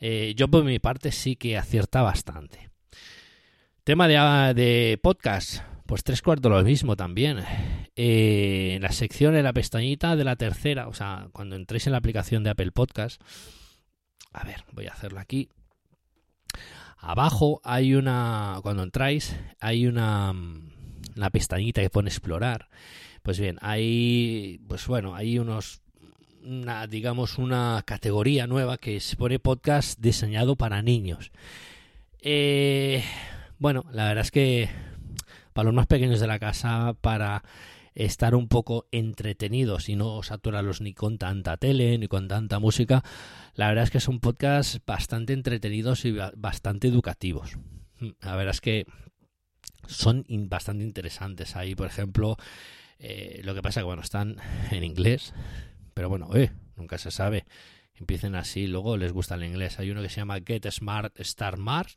[0.00, 2.70] Eh, yo por mi parte sí que acierta bastante.
[3.84, 7.38] Tema de, de podcast, pues tres cuartos lo mismo también.
[7.96, 11.92] Eh, en la sección, en la pestañita de la tercera, o sea, cuando entréis en
[11.92, 13.20] la aplicación de Apple Podcast,
[14.32, 15.48] a ver, voy a hacerlo aquí.
[16.98, 20.32] Abajo hay una, cuando entráis, hay una,
[21.16, 22.68] una pestañita que pone explorar.
[23.22, 25.83] Pues bien, hay, pues bueno, hay unos
[26.44, 31.32] una, digamos, una categoría nueva que se pone podcast diseñado para niños.
[32.20, 33.02] Eh,
[33.58, 34.68] bueno, la verdad es que
[35.52, 37.42] para los más pequeños de la casa, para
[37.94, 43.04] estar un poco entretenidos y no saturarlos ni con tanta tele ni con tanta música,
[43.54, 47.56] la verdad es que son podcasts bastante entretenidos y ba- bastante educativos.
[48.20, 48.86] La verdad es que
[49.86, 51.54] son bastante interesantes.
[51.56, 52.36] Ahí, por ejemplo,
[52.98, 54.36] eh, lo que pasa que, bueno, están
[54.70, 55.32] en inglés,
[55.94, 57.46] pero bueno, eh, nunca se sabe.
[57.94, 59.78] Empiecen así, luego les gusta el inglés.
[59.78, 61.90] Hay uno que se llama Get Smart Star Mart.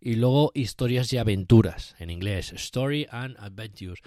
[0.00, 2.52] Y luego historias y aventuras en inglés.
[2.52, 4.00] Story and Adventures.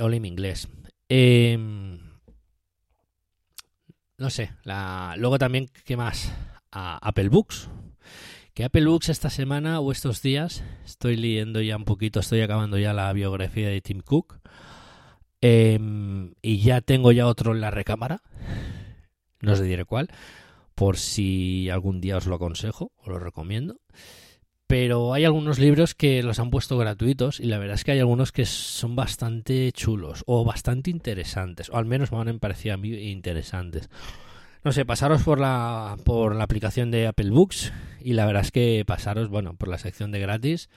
[0.00, 0.68] All en inglés.
[1.08, 1.58] Eh,
[4.18, 4.52] no sé.
[4.62, 5.14] La...
[5.18, 6.32] Luego también, ¿qué más?
[6.70, 7.68] A Apple Books.
[8.54, 12.78] Que Apple Books esta semana o estos días estoy leyendo ya un poquito, estoy acabando
[12.78, 14.40] ya la biografía de Tim Cook.
[15.40, 15.78] Eh,
[16.42, 18.22] y ya tengo ya otro en la recámara.
[19.40, 20.08] No os diré cuál.
[20.74, 23.80] Por si algún día os lo aconsejo o lo recomiendo.
[24.66, 28.00] Pero hay algunos libros que los han puesto gratuitos y la verdad es que hay
[28.00, 31.70] algunos que son bastante chulos o bastante interesantes.
[31.70, 33.88] O al menos me han parecido a mí interesantes.
[34.64, 38.50] No sé, pasaros por la, por la aplicación de Apple Books y la verdad es
[38.50, 40.68] que pasaros, bueno, por la sección de gratis.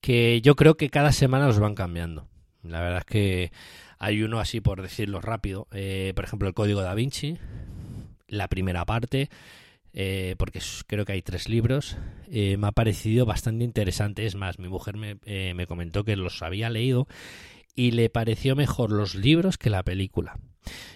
[0.00, 2.28] Que yo creo que cada semana os van cambiando.
[2.64, 3.52] La verdad es que
[3.98, 5.68] hay uno así por decirlo rápido.
[5.72, 7.38] Eh, por ejemplo, el Código da Vinci.
[8.28, 9.28] La primera parte.
[9.96, 11.96] Eh, porque creo que hay tres libros.
[12.28, 14.26] Eh, me ha parecido bastante interesante.
[14.26, 17.06] Es más, mi mujer me, eh, me comentó que los había leído
[17.76, 20.38] y le pareció mejor los libros que la película.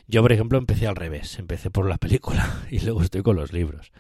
[0.09, 1.39] Yo, por ejemplo, empecé al revés.
[1.39, 3.93] Empecé por la película y luego estoy con los libros.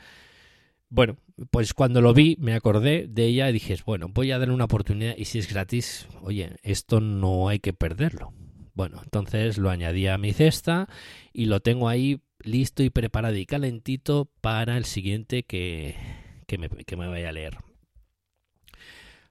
[0.90, 1.18] Bueno,
[1.50, 4.64] pues cuando lo vi me acordé de ella y dije, bueno, voy a dar una
[4.64, 8.32] oportunidad y si es gratis, oye, esto no hay que perderlo.
[8.74, 10.88] Bueno, entonces lo añadí a mi cesta
[11.32, 15.96] y lo tengo ahí listo y preparado y calentito para el siguiente que,
[16.46, 17.58] que, me, que me vaya a leer.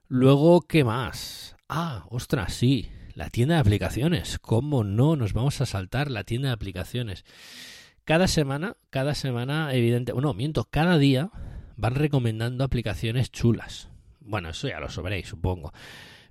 [0.06, 1.56] Luego, ¿qué más?
[1.68, 4.38] Ah, ostras, sí, la tienda de aplicaciones.
[4.38, 7.24] ¿Cómo no nos vamos a saltar la tienda de aplicaciones?
[8.04, 11.30] Cada semana, cada semana, evidente, no, miento, cada día
[11.78, 13.88] van recomendando aplicaciones chulas.
[14.20, 15.72] Bueno, eso ya lo sabréis, supongo.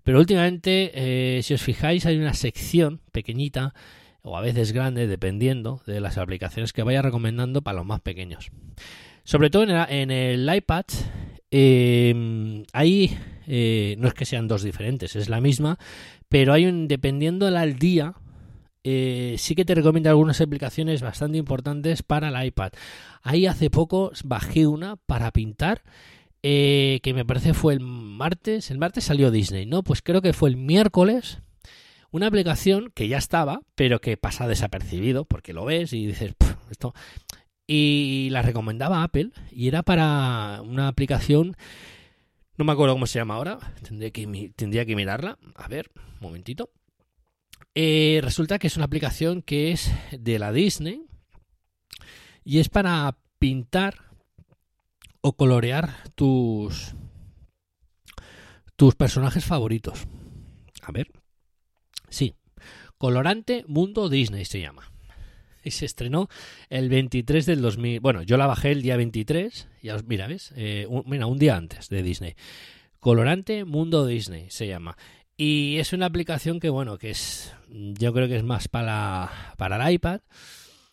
[0.04, 3.74] Pero últimamente, eh, si os fijáis, hay una sección pequeñita
[4.22, 8.52] o a veces grande, dependiendo de las aplicaciones que vaya recomendando para los más pequeños.
[9.24, 10.86] Sobre todo en el, en el iPad,
[11.50, 13.18] eh, hay,
[13.98, 15.80] no es que sean dos diferentes, es la misma,
[16.30, 18.16] pero hay un, dependiendo del día,
[18.90, 22.72] eh, sí que te recomiendo algunas aplicaciones bastante importantes para el iPad.
[23.22, 25.84] Ahí hace poco bajé una para pintar.
[26.44, 29.84] Eh, que me parece fue el martes, el martes salió Disney, ¿no?
[29.84, 31.40] Pues creo que fue el miércoles,
[32.12, 36.36] una aplicación que ya estaba, pero que pasa desapercibido, porque lo ves y dices,
[36.70, 36.94] esto...
[37.70, 41.58] Y la recomendaba Apple, y era para una aplicación,
[42.56, 46.20] no me acuerdo cómo se llama ahora, tendría que, tendría que mirarla, a ver, un
[46.22, 46.70] momentito.
[47.76, 51.08] Eh, resulta que es una aplicación que es de la Disney,
[52.48, 54.06] y es para pintar
[55.20, 56.96] o colorear tus
[58.78, 60.08] tus personajes favoritos.
[60.82, 61.12] A ver.
[62.08, 62.36] Sí.
[62.98, 64.90] Colorante Mundo Disney se llama.
[65.62, 66.30] Y se estrenó
[66.70, 68.00] el 23 del 2000.
[68.00, 69.68] Bueno, yo la bajé el día 23.
[69.84, 70.54] Ya os, mira, ¿ves?
[70.56, 72.36] Eh, un, mira, un día antes de Disney.
[73.00, 74.96] Colorante Mundo Disney se llama.
[75.36, 77.54] Y es una aplicación que, bueno, que es.
[77.68, 80.22] Yo creo que es más para, para el iPad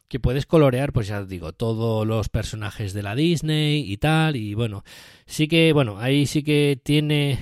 [0.09, 4.55] que puedes colorear, pues ya digo, todos los personajes de la Disney y tal, y
[4.55, 4.85] bueno,
[5.27, 7.39] sí que, bueno, ahí sí que tiene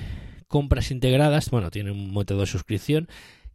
[0.48, 3.08] compras integradas, bueno, tiene un método de suscripción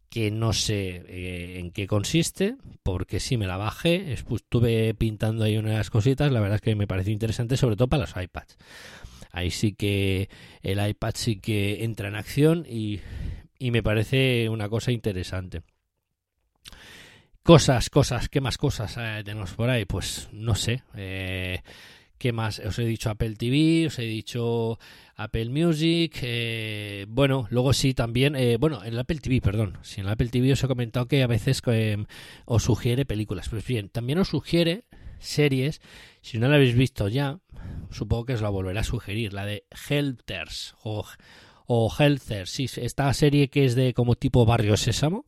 [0.10, 5.58] que no sé eh, en qué consiste, porque sí me la bajé, estuve pintando ahí
[5.58, 8.58] unas cositas, la verdad es que me pareció interesante, sobre todo para los iPads.
[9.32, 10.30] Ahí sí que
[10.64, 13.02] el iPad sí que entra en acción y,
[13.60, 15.62] y me parece una cosa interesante.
[17.48, 19.86] Cosas, cosas, ¿qué más cosas eh, tenemos por ahí?
[19.86, 20.84] Pues no sé.
[20.98, 21.62] Eh,
[22.18, 22.60] ¿Qué más?
[22.60, 24.78] Os he dicho Apple TV, os he dicho
[25.16, 26.20] Apple Music.
[26.24, 28.36] Eh, bueno, luego sí también.
[28.36, 29.78] Eh, bueno, en el Apple TV, perdón.
[29.82, 32.06] Si en el Apple TV os he comentado que a veces eh,
[32.44, 33.48] os sugiere películas.
[33.48, 34.84] Pues bien, también os sugiere
[35.20, 35.80] series.
[36.20, 37.40] Si no la habéis visto ya,
[37.92, 39.32] supongo que os la volverá a sugerir.
[39.32, 41.06] La de Helters o,
[41.66, 42.50] o Helters.
[42.50, 45.26] Sí, esta serie que es de como tipo Barrio Sésamo.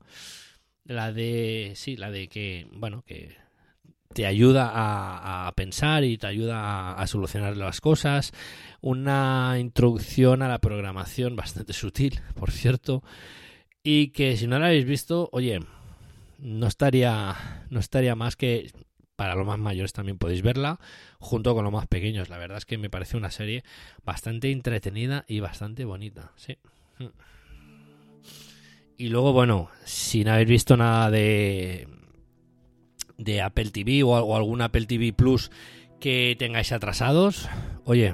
[0.90, 1.74] La de.
[1.76, 2.68] Sí, la de que.
[2.72, 3.38] Bueno, que
[4.12, 8.34] te ayuda a, a, pensar y te ayuda a, a, solucionar las cosas.
[8.82, 13.04] Una introducción a la programación bastante sutil, por cierto.
[13.84, 15.60] Y que si no la habéis visto, oye,
[16.40, 17.36] no estaría,
[17.70, 18.72] no estaría más que
[19.16, 20.80] para los más mayores también podéis verla,
[21.20, 22.30] junto con los más pequeños.
[22.30, 23.64] La verdad es que me parece una serie
[24.04, 26.32] bastante entretenida y bastante bonita.
[26.36, 26.58] Sí.
[29.00, 31.88] Y luego, bueno, si no habéis visto nada de,
[33.18, 35.52] de Apple TV o, o, algún Apple TV Plus
[36.02, 37.48] que tengáis atrasados,
[37.86, 38.14] oye,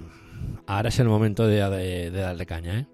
[0.67, 2.86] ahora es el momento de, de, de darle caña, ¿eh?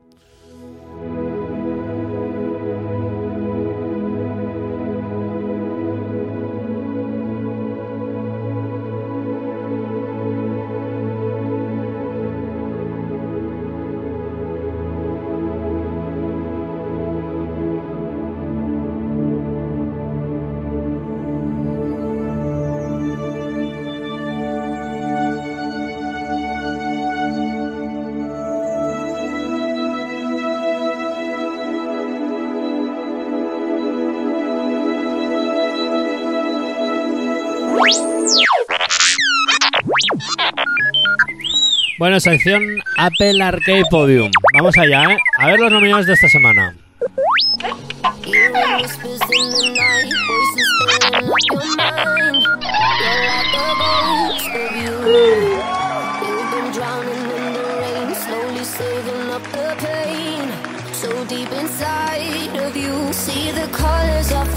[42.01, 42.63] Bueno, sección
[42.97, 44.31] Apple Arcade Podium.
[44.55, 45.17] Vamos allá, ¿eh?
[45.37, 46.75] A ver los nominados de esta semana.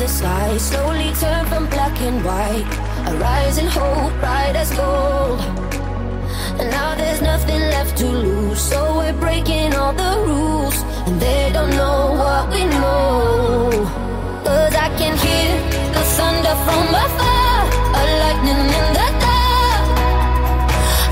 [0.07, 2.67] sky slowly turn from black and white.
[3.09, 5.64] A rising hope, bright as gold.
[6.71, 8.61] Now there's nothing left to lose.
[8.61, 10.77] So we're breaking all the rules.
[11.07, 13.71] And they don't know what we know.
[14.45, 15.51] Cause I can hear
[15.97, 17.57] the thunder from afar.
[17.99, 19.85] A lightning in the dark.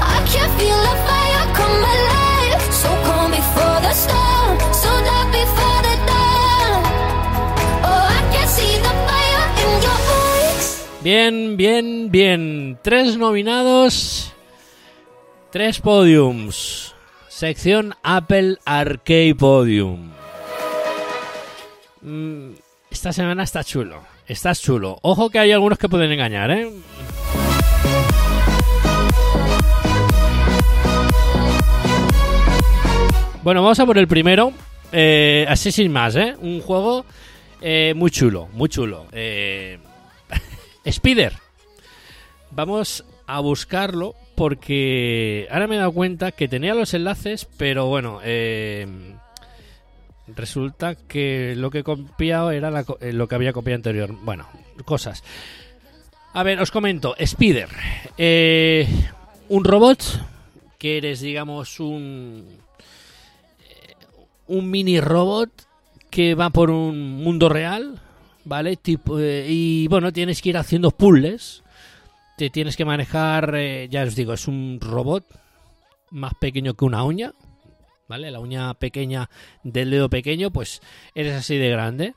[0.00, 2.62] I can feel the fire come alive.
[2.72, 4.54] So calm before the storm.
[4.72, 6.80] So dark before the dawn.
[7.84, 10.88] Oh, I can see the fire in your eyes.
[11.02, 12.78] Bien, bien, bien.
[12.82, 14.31] Tres nominados.
[15.52, 16.94] Tres podiums.
[17.28, 20.10] Sección Apple Arcade Podium.
[22.00, 22.52] Mm,
[22.90, 24.00] esta semana está chulo.
[24.26, 24.98] Está chulo.
[25.02, 26.70] Ojo que hay algunos que pueden engañar, ¿eh?
[33.42, 34.54] Bueno, vamos a por el primero.
[34.90, 36.34] Eh, así sin más, ¿eh?
[36.40, 37.04] Un juego
[37.60, 39.06] eh, muy chulo, muy chulo.
[39.12, 39.78] Eh,
[40.86, 41.34] Spider.
[42.52, 48.20] Vamos a buscarlo porque ahora me he dado cuenta que tenía los enlaces, pero bueno,
[48.24, 48.86] eh,
[50.28, 54.14] resulta que lo que he copiado era eh, lo que había copiado anterior.
[54.22, 54.48] Bueno,
[54.84, 55.22] cosas.
[56.34, 57.14] A ver, os comento.
[57.18, 57.68] Spider.
[58.16, 58.88] Eh,
[59.48, 60.02] un robot
[60.78, 62.60] que eres, digamos, un...
[64.48, 65.50] Un mini robot
[66.10, 68.00] que va por un mundo real,
[68.44, 68.76] ¿vale?
[68.76, 71.62] Tipo, y bueno, tienes que ir haciendo puzzles.
[72.36, 75.24] Te tienes que manejar, eh, ya os digo, es un robot
[76.10, 77.32] más pequeño que una uña,
[78.08, 78.30] ¿vale?
[78.30, 79.30] La uña pequeña
[79.62, 80.80] del dedo pequeño, pues
[81.14, 82.14] eres así de grande.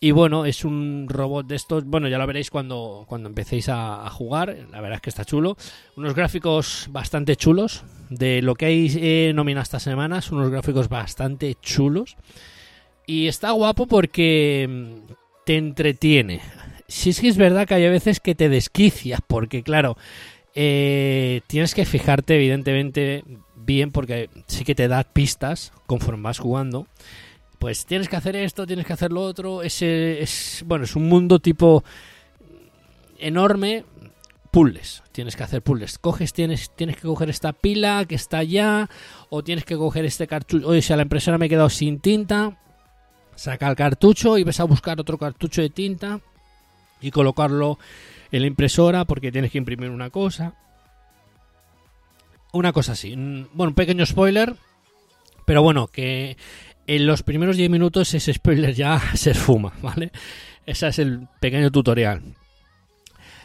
[0.00, 4.08] Y bueno, es un robot de estos, bueno, ya lo veréis cuando, cuando empecéis a,
[4.10, 5.56] jugar, la verdad es que está chulo.
[5.96, 10.88] Unos gráficos bastante chulos, de lo que hay eh, nominado esta semana, son unos gráficos
[10.88, 12.16] bastante chulos.
[13.06, 15.12] Y está guapo porque mm,
[15.44, 16.42] te entretiene.
[16.88, 19.98] Si es que es verdad que hay veces que te desquicias, porque claro,
[20.54, 23.24] eh, tienes que fijarte evidentemente
[23.54, 26.86] bien, porque sí que te da pistas conforme vas jugando.
[27.58, 29.62] Pues tienes que hacer esto, tienes que hacer lo otro.
[29.62, 31.84] Ese es bueno, es un mundo tipo
[33.18, 33.84] enorme.
[34.50, 35.98] Puzzles, tienes que hacer puzzles.
[35.98, 38.88] Coges, tienes, tienes que coger esta pila que está allá,
[39.28, 40.66] o tienes que coger este cartucho.
[40.66, 42.58] Oye, si a la impresora me he quedado sin tinta,
[43.34, 46.20] saca el cartucho y ves a buscar otro cartucho de tinta
[47.00, 47.78] y colocarlo
[48.32, 50.54] en la impresora porque tienes que imprimir una cosa.
[52.52, 53.16] Una cosa así.
[53.16, 54.54] Mm, Bueno, pequeño spoiler.
[55.44, 56.36] Pero bueno, que
[56.86, 60.12] en los primeros 10 minutos ese spoiler ya se esfuma, ¿vale?
[60.66, 62.22] Ese es el pequeño tutorial.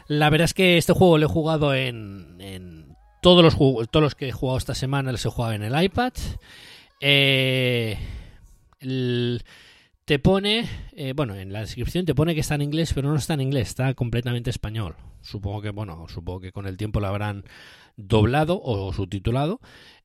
[0.07, 3.55] La verdad es que este juego lo he jugado en, en todos los
[3.89, 6.11] todos los que he jugado esta semana los he jugado en el iPad.
[6.99, 7.97] Eh,
[8.81, 9.43] el-
[10.05, 13.15] te pone, eh, bueno, en la descripción te pone que está en inglés, pero no
[13.15, 14.95] está en inglés, está completamente español.
[15.21, 17.45] Supongo que, bueno, supongo que con el tiempo lo habrán
[17.95, 19.59] doblado o subtitulado.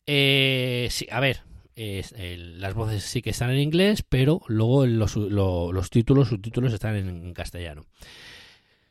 [0.07, 1.42] Eh, sí, a ver,
[1.74, 6.72] es- las voces sí que están en inglés, pero luego los, lo- los títulos, subtítulos
[6.72, 7.82] están en, en castellano.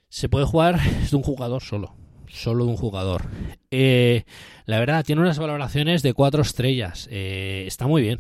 [0.10, 0.80] Se puede jugar
[1.10, 1.96] de un jugador solo,
[2.28, 3.24] solo de un jugador.
[3.72, 4.24] Eh,
[4.66, 7.08] la verdad, tiene unas valoraciones de cuatro estrellas.
[7.12, 8.20] Eh, está muy bien.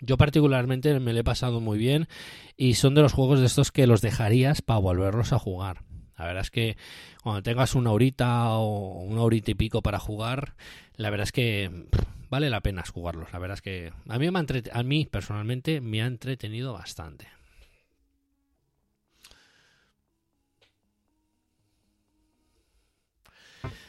[0.00, 2.08] Yo particularmente me lo he pasado muy bien
[2.56, 5.82] y son de los juegos de estos que los dejarías para volverlos a jugar.
[6.16, 6.76] La verdad es que
[7.22, 10.54] cuando tengas una horita o una horita y pico para jugar,
[10.96, 11.86] la verdad es que
[12.28, 13.32] vale la pena jugarlos.
[13.32, 14.30] La verdad es que a mí,
[14.84, 17.28] me personalmente me ha entretenido bastante.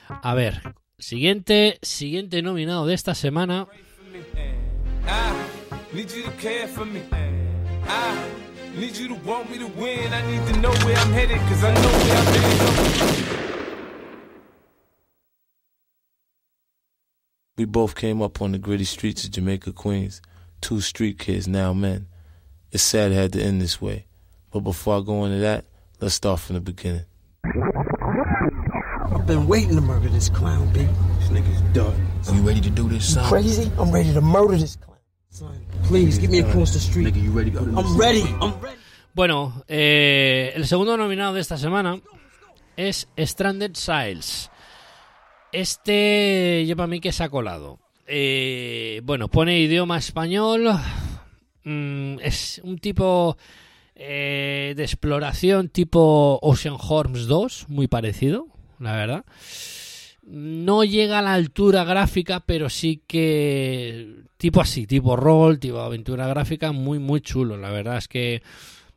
[0.07, 0.61] A ver,
[0.97, 3.67] siguiente, siguiente nominado de esta semana.
[5.09, 5.58] I
[5.93, 7.01] need you to care for me.
[7.87, 8.29] I
[8.75, 10.13] need you to want me to win.
[10.13, 13.39] I need to know where I'm headed, cause I know where I'm headed.
[17.57, 20.21] We both came up on the gritty streets of Jamaica, Queens.
[20.61, 22.07] Two street kids, now men.
[22.71, 24.05] It's sad it had to end this way.
[24.51, 25.65] But before I go into that,
[25.99, 27.05] let's start from the beginning.
[29.11, 30.87] I've been waiting to murder this clown, B.
[31.19, 31.95] This nigga's done.
[32.27, 33.25] Are you ready to do this, son?
[33.27, 33.71] Crazy?
[33.77, 34.88] I'm ready to murder this clown.
[39.13, 41.99] Bueno, eh, el segundo nominado de esta semana
[42.75, 44.49] es Stranded Siles.
[45.51, 47.79] Este lleva a mí que se ha colado.
[48.07, 50.69] Eh, bueno, pone idioma español.
[51.63, 53.37] Mm, es un tipo
[53.95, 58.47] eh, de exploración tipo Ocean Horns 2, muy parecido,
[58.79, 59.25] la verdad.
[60.29, 66.27] No llega a la altura gráfica, pero sí que tipo así, tipo rol, tipo aventura
[66.27, 67.57] gráfica, muy muy chulo.
[67.57, 68.41] La verdad es que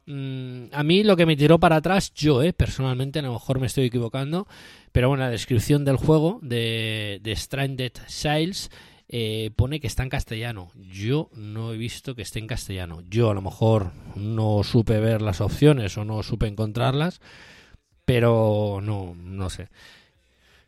[0.07, 3.61] mm, a mí lo que me tiró para atrás, yo, eh, personalmente, a lo mejor
[3.61, 4.47] me estoy equivocando,
[4.93, 8.71] pero bueno, la descripción del juego de, de Stranded Sails
[9.15, 10.71] eh, pone que está en castellano.
[10.75, 13.03] Yo no he visto que esté en castellano.
[13.11, 17.21] Yo a lo mejor no supe ver las opciones o no supe encontrarlas,
[18.07, 19.69] pero no, no sé.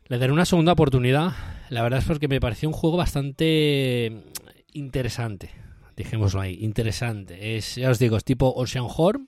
[0.07, 1.33] Le daré una segunda oportunidad.
[1.69, 4.23] La verdad es porque me pareció un juego bastante
[4.71, 5.49] interesante.
[5.95, 7.57] Dejémoslo ahí, interesante.
[7.57, 9.27] Es, ya os digo, es tipo Ocean Horn,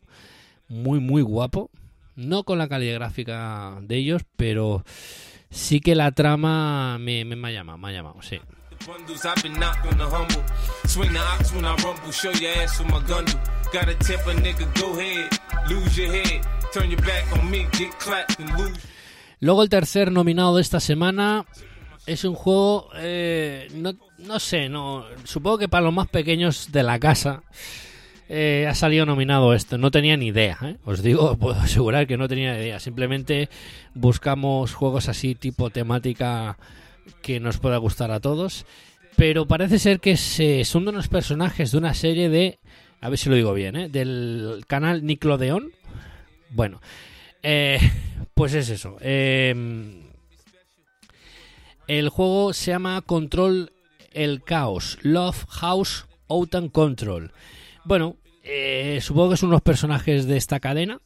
[0.68, 1.72] muy, muy guapo.
[2.16, 4.84] No con la calidad gráfica de ellos, pero
[5.50, 8.40] sí que la trama me, me, me ha llamado, me ha llamado, sí.
[19.40, 21.46] Luego el tercer nominado de esta semana
[22.06, 26.84] es un juego, eh, no, no sé, no supongo que para los más pequeños de
[26.84, 27.44] la casa
[28.30, 29.78] eh, ha salido nominado esto.
[29.78, 30.78] No tenía ni idea, ¿eh?
[30.86, 32.80] os digo, puedo asegurar que no tenía ni idea.
[32.80, 33.50] Simplemente
[33.94, 36.58] buscamos juegos así tipo temática
[37.22, 38.66] que nos pueda gustar a todos.
[39.16, 42.60] Pero parece ser que se, son de unos personajes de una serie de,
[43.02, 43.90] a ver si lo digo bien, ¿eh?
[43.90, 45.72] del canal Nickelodeon.
[46.52, 46.82] Bueno,
[47.48, 47.80] eh,
[48.34, 48.98] pues es eso.
[49.00, 49.56] Eh,
[51.88, 53.72] el juego se llama Control
[54.12, 54.98] el Caos.
[55.02, 57.32] Love House Out and Control.
[57.86, 61.00] Bueno, eh, supongo que son unos personajes de esta cadena,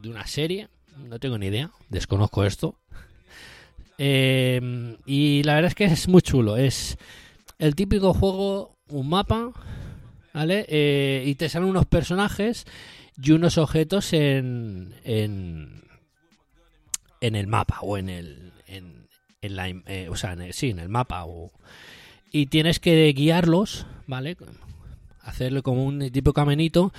[0.00, 0.68] de una serie.
[1.08, 2.76] No tengo ni idea, desconozco esto.
[3.98, 6.56] Eh, y la verdad es que es muy chulo.
[6.56, 6.96] Es
[7.58, 9.52] el típico juego, un mapa,
[10.32, 10.64] ¿vale?
[10.68, 12.66] Eh, y te salen unos personajes
[13.20, 15.82] y unos objetos en, en,
[17.20, 19.08] en el mapa o en el en,
[19.42, 21.26] en la eh, o sea en el, sí en el mapa
[22.30, 24.36] y tienes que guiarlos vale
[25.22, 26.92] hacerle como un tipo caminito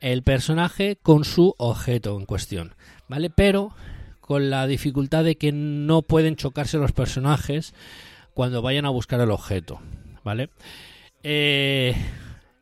[0.00, 2.74] el personaje con su objeto en cuestión
[3.08, 3.74] vale pero
[4.20, 7.74] con la dificultad de que no pueden chocarse los personajes
[8.34, 9.80] cuando vayan a buscar el objeto
[10.24, 10.50] vale
[11.22, 11.94] eh,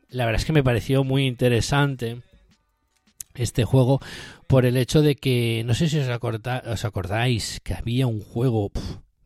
[0.09, 2.21] la verdad es que me pareció muy interesante
[3.35, 3.99] este juego
[4.47, 6.09] por el hecho de que no sé si os,
[6.85, 8.71] acordáis que había un juego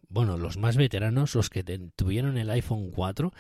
[0.08, 1.64] bueno los más veteranos los que
[1.96, 3.32] tuvieron el iPhone 4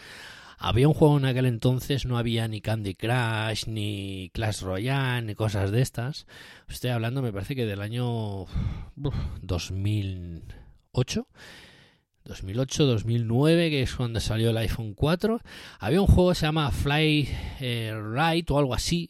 [0.61, 5.33] Había un juego en aquel entonces, no había ni Candy Crush, ni Clash Royale, ni
[5.33, 6.27] cosas de estas.
[6.67, 8.49] Estoy hablando, me parece que del año uf,
[9.41, 11.27] 2008.
[12.25, 15.39] 2008, 2009, que es cuando salió el iPhone 4.
[15.79, 17.29] Había un juego que se llama Fly
[17.61, 19.09] eh, Right o algo así,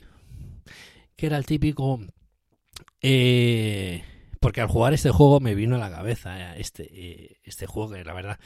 [1.15, 1.99] que era el típico...
[3.01, 4.03] eh,
[4.39, 7.93] porque al jugar este juego me vino a la cabeza eh, este, eh, este juego
[7.93, 8.39] que la verdad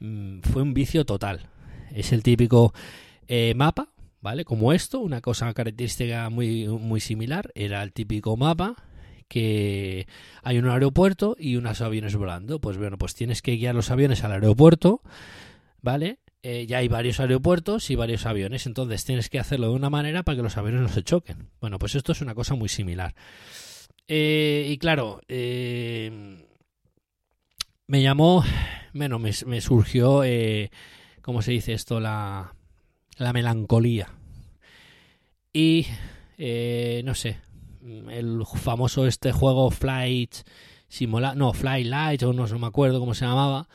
[0.00, 1.48] mm, fue un vicio total.
[1.92, 2.74] Es el típico
[3.26, 3.90] eh, mapa,
[4.20, 4.44] ¿vale?
[4.44, 7.50] Como esto, una cosa característica muy, muy similar.
[7.54, 8.76] Era el típico mapa
[9.28, 10.06] que
[10.42, 12.60] hay un aeropuerto y unos aviones volando.
[12.60, 15.02] Pues bueno, pues tienes que guiar los aviones al aeropuerto,
[15.82, 16.18] ¿vale?
[16.42, 20.22] Eh, ya hay varios aeropuertos y varios aviones, entonces tienes que hacerlo de una manera
[20.22, 21.50] para que los aviones no se choquen.
[21.60, 23.14] Bueno, pues esto es una cosa muy similar.
[24.08, 26.44] Eh, y claro, eh,
[27.86, 28.42] me llamó,
[28.94, 30.70] bueno, me, me surgió, eh,
[31.22, 32.00] ¿cómo se dice esto?
[32.00, 32.54] La,
[33.18, 34.08] la melancolía.
[35.52, 35.86] Y,
[36.38, 37.38] eh, no sé,
[38.10, 40.34] el famoso este juego Flight
[40.88, 43.68] Simula no, Flight Light, o no, no me acuerdo cómo se llamaba,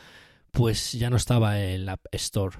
[0.51, 2.57] pues ya no estaba en la App Store.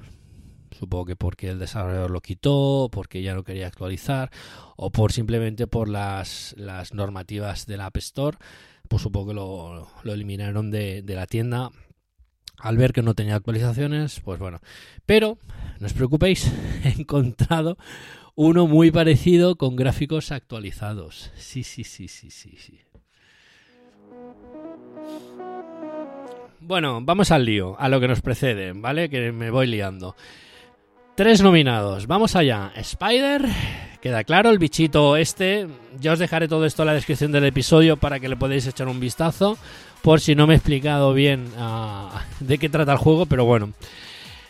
[0.73, 4.31] Supongo que porque el desarrollador lo quitó, porque ya no quería actualizar,
[4.75, 8.37] o por simplemente por las, las normativas de la App Store,
[8.87, 11.71] pues supongo que lo, lo eliminaron de, de la tienda
[12.59, 14.59] al ver que no tenía actualizaciones, pues bueno.
[15.05, 15.37] Pero,
[15.79, 16.51] no os preocupéis,
[16.83, 17.77] he encontrado
[18.35, 21.31] uno muy parecido con gráficos actualizados.
[21.35, 22.79] Sí, sí, sí, sí, sí, sí.
[26.59, 29.09] Bueno, vamos al lío, a lo que nos precede, ¿vale?
[29.09, 30.15] Que me voy liando.
[31.15, 32.71] Tres nominados, vamos allá.
[32.75, 33.45] Spider,
[34.01, 35.67] queda claro, el bichito este.
[35.99, 38.87] Ya os dejaré todo esto en la descripción del episodio para que le podáis echar
[38.87, 39.59] un vistazo,
[40.01, 43.73] por si no me he explicado bien ah, de qué trata el juego, pero bueno.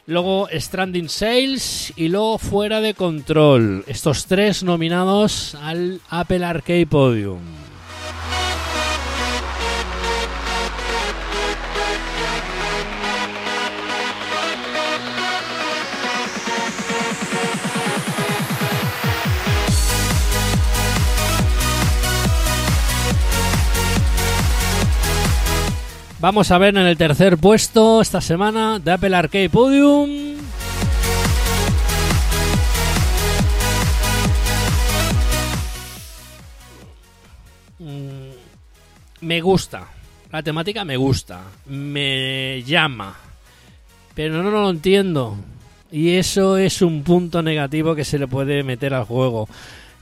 [0.06, 3.84] Luego Stranding Sales y luego Fuera de Control.
[3.86, 7.42] Estos tres nominados al Apple Arcade Podium.
[26.24, 30.38] Vamos a ver en el tercer puesto esta semana de Apple Arcade Podium.
[37.78, 38.30] Mm,
[39.20, 39.86] Me gusta.
[40.32, 41.42] La temática me gusta.
[41.66, 43.14] Me llama.
[44.16, 45.36] Pero no, no lo entiendo.
[45.92, 49.50] Y eso es un punto negativo que se le puede meter al juego.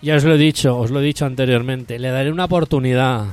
[0.03, 1.97] Ya os lo he dicho, os lo he dicho anteriormente.
[1.97, 3.26] Le daré una oportunidad.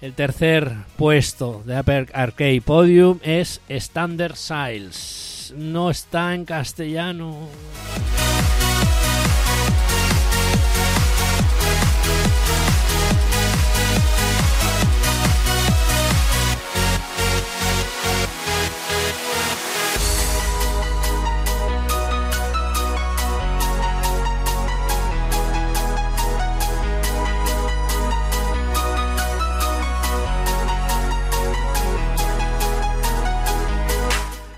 [0.00, 5.54] El tercer puesto de Apple Arcade Podium es Standard Siles.
[5.56, 7.48] No está en castellano.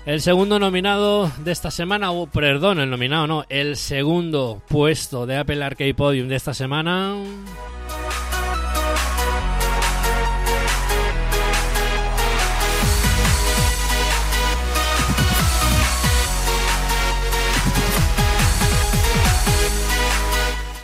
[0.09, 5.63] El segundo nominado de esta semana, perdón, el nominado no, el segundo puesto de Apple
[5.63, 7.13] Arcade Podium de esta semana.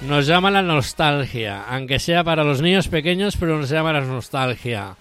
[0.02, 4.96] Nos llama la nostalgia, aunque sea para los niños pequeños, pero nos llama la nostalgia.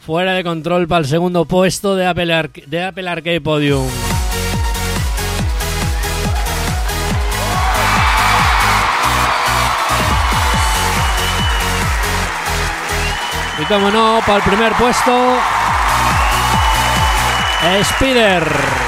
[0.00, 3.86] Fuera de control para el segundo puesto de Apple, de Apple Arcade Podium.
[13.60, 15.36] Y como no, para el primer puesto,
[17.80, 18.79] Spider.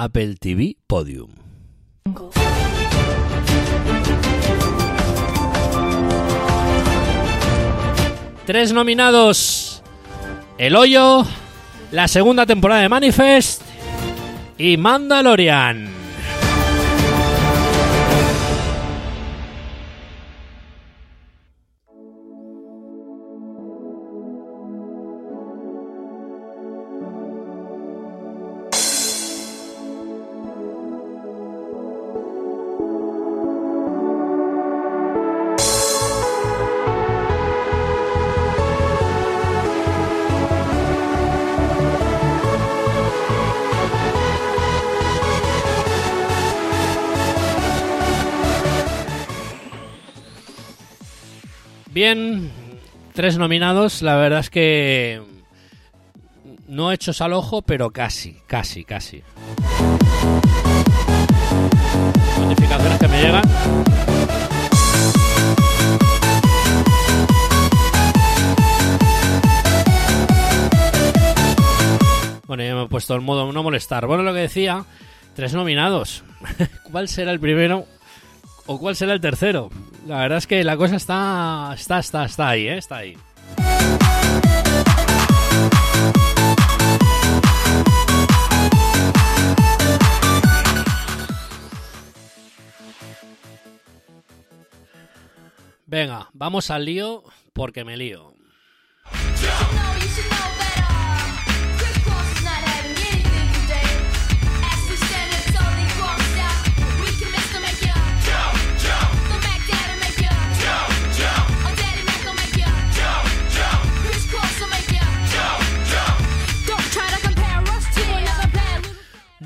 [0.00, 1.30] Apple TV Podium.
[8.46, 9.82] Tres nominados.
[10.56, 11.26] El hoyo,
[11.90, 13.62] la segunda temporada de Manifest
[14.56, 15.97] y Mandalorian.
[51.98, 52.48] Bien,
[53.12, 54.02] tres nominados.
[54.02, 55.20] La verdad es que
[56.68, 59.24] no hechos al ojo, pero casi, casi, casi.
[62.38, 63.42] Notificaciones que me llegan.
[72.46, 74.06] Bueno, ya me he puesto el modo no molestar.
[74.06, 74.84] Bueno, lo que decía,
[75.34, 76.22] tres nominados.
[76.92, 77.86] ¿Cuál será el primero
[78.68, 79.70] o cuál será el tercero?
[80.06, 82.76] La verdad es que la cosa está, está, está, está ahí, ¿eh?
[82.76, 83.16] Está ahí.
[95.86, 98.37] Venga, vamos al lío porque me lío.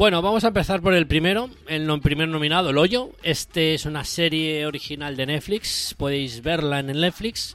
[0.03, 3.12] Bueno, vamos a empezar por el primero, el primer nominado, El Hoyo.
[3.22, 7.55] Este es una serie original de Netflix, podéis verla en el Netflix.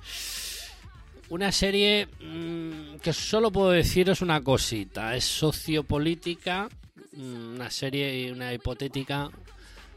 [1.27, 6.69] Una serie mm, que solo puedo deciros una cosita, es sociopolítica,
[7.11, 9.29] mm, una serie, una hipotética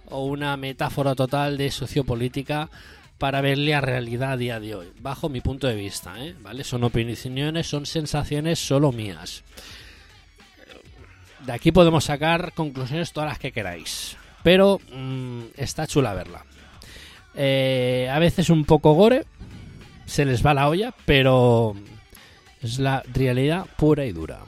[0.07, 2.69] o una metáfora total de sociopolítica
[3.17, 6.35] para verle a realidad a día de hoy, bajo mi punto de vista, ¿eh?
[6.41, 6.65] ¿vale?
[6.65, 9.45] Son opiniones, son sensaciones solo mías.
[11.47, 14.17] De aquí podemos sacar conclusiones todas las que queráis.
[14.43, 16.45] Pero mm, está chula verla.
[17.35, 19.25] Eh, a veces un poco gore.
[20.07, 21.77] Se les va la olla, pero
[22.61, 24.41] es la realidad pura y dura.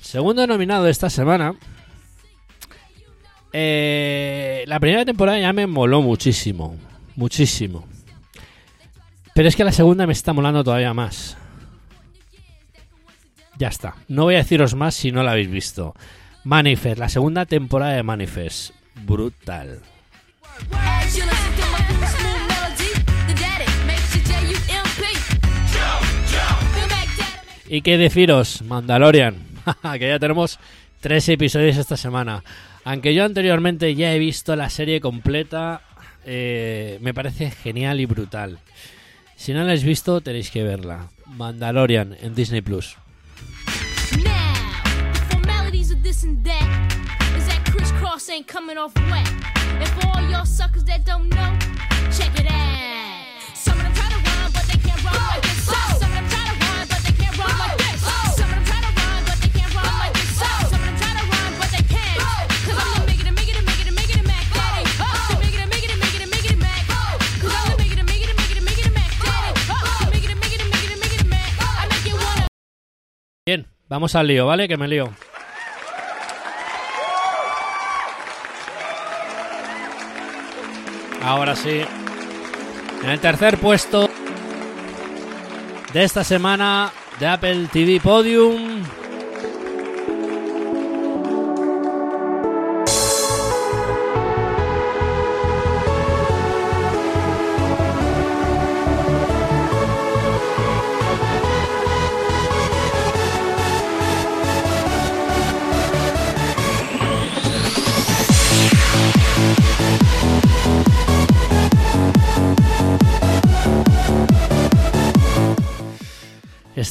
[0.00, 1.54] Segundo nominado de esta semana.
[3.52, 6.76] Eh, la primera temporada ya me moló muchísimo.
[7.14, 7.84] Muchísimo.
[9.34, 11.36] Pero es que la segunda me está molando todavía más.
[13.58, 13.96] Ya está.
[14.08, 15.94] No voy a deciros más si no la habéis visto.
[16.44, 18.74] Manifest, la segunda temporada de Manifest.
[18.94, 19.80] Brutal.
[27.68, 28.62] ¿Y qué deciros?
[28.62, 29.36] Mandalorian.
[29.98, 30.60] que ya tenemos
[31.00, 32.44] tres episodios esta semana.
[32.84, 35.80] Aunque yo anteriormente ya he visto la serie completa,
[36.24, 38.58] eh, me parece genial y brutal.
[39.36, 41.08] Si no la habéis visto, tenéis que verla.
[41.26, 42.96] Mandalorian en Disney Plus.
[47.98, 48.28] Cross
[73.46, 74.66] Bien, vamos al lío, ¿vale?
[74.66, 75.12] Que me lío.
[81.22, 81.82] Ahora sí.
[83.02, 84.08] En el tercer puesto
[85.92, 86.90] de esta semana
[87.20, 88.82] de Apple TV Podium.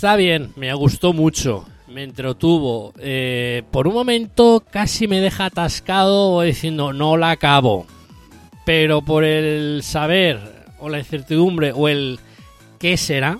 [0.04, 2.92] Está bien, me gustó mucho, me entretuvo.
[3.00, 7.88] Eh, por un momento casi me deja atascado diciendo no la acabo.
[8.66, 10.42] Pero por el saber
[10.78, 12.20] o la incertidumbre o el
[12.80, 13.40] qué será,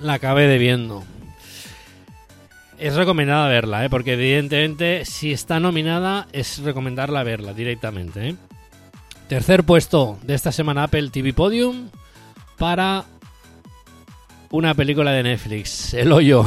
[0.00, 1.04] la acabé de viendo.
[2.78, 3.90] Es recomendada verla, ¿eh?
[3.90, 8.30] porque evidentemente si está nominada es recomendarla verla directamente.
[8.30, 8.36] ¿eh?
[9.28, 11.90] Tercer puesto de esta semana Apple TV Podium
[12.56, 13.04] para
[14.54, 16.46] una película de Netflix, El Hoyo.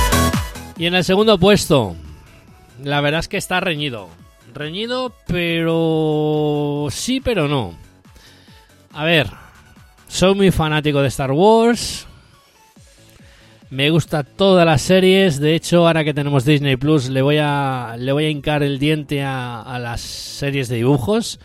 [0.81, 1.95] Y en el segundo puesto,
[2.83, 4.09] la verdad es que está reñido.
[4.51, 7.75] Reñido, pero sí, pero no.
[8.91, 9.27] A ver,
[10.07, 12.07] soy muy fanático de Star Wars.
[13.69, 15.39] Me gusta todas las series.
[15.39, 18.79] De hecho, ahora que tenemos Disney Plus, le voy a, le voy a hincar el
[18.79, 21.39] diente a, las series de dibujos.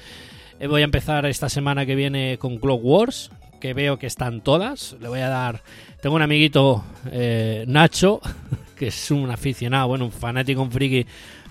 [0.61, 3.31] Eh, Voy a empezar esta semana que viene con Clock Wars,
[3.61, 4.97] que veo que están todas.
[4.99, 5.63] Le voy a dar.
[6.01, 6.83] Tengo un amiguito,
[7.13, 8.23] eh, Nacho,
[8.77, 11.07] que es un aficionado, bueno, un fanático, un friki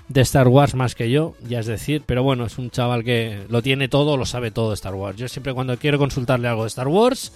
[0.07, 3.39] de Star Wars más que yo, ya es decir, pero bueno, es un chaval que
[3.49, 5.17] lo tiene todo, lo sabe todo de Star Wars.
[5.17, 7.33] Yo siempre cuando quiero consultarle algo de Star Wars,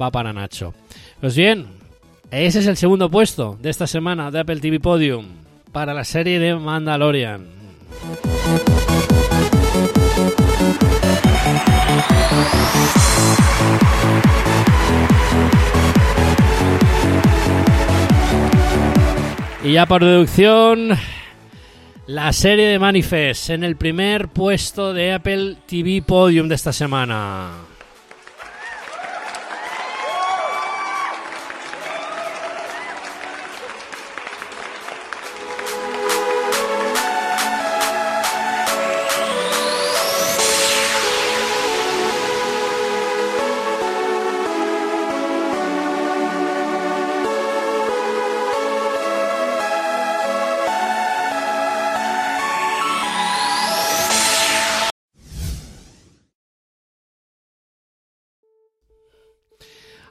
[0.00, 0.72] va para Nacho.
[1.20, 1.66] Pues bien,
[2.30, 5.26] ese es el segundo puesto de esta semana de Apple TV Podium
[5.72, 7.46] para la serie de Mandalorian.
[19.66, 20.90] Y ya por deducción,
[22.06, 27.50] la serie de Manifest en el primer puesto de Apple TV Podium de esta semana.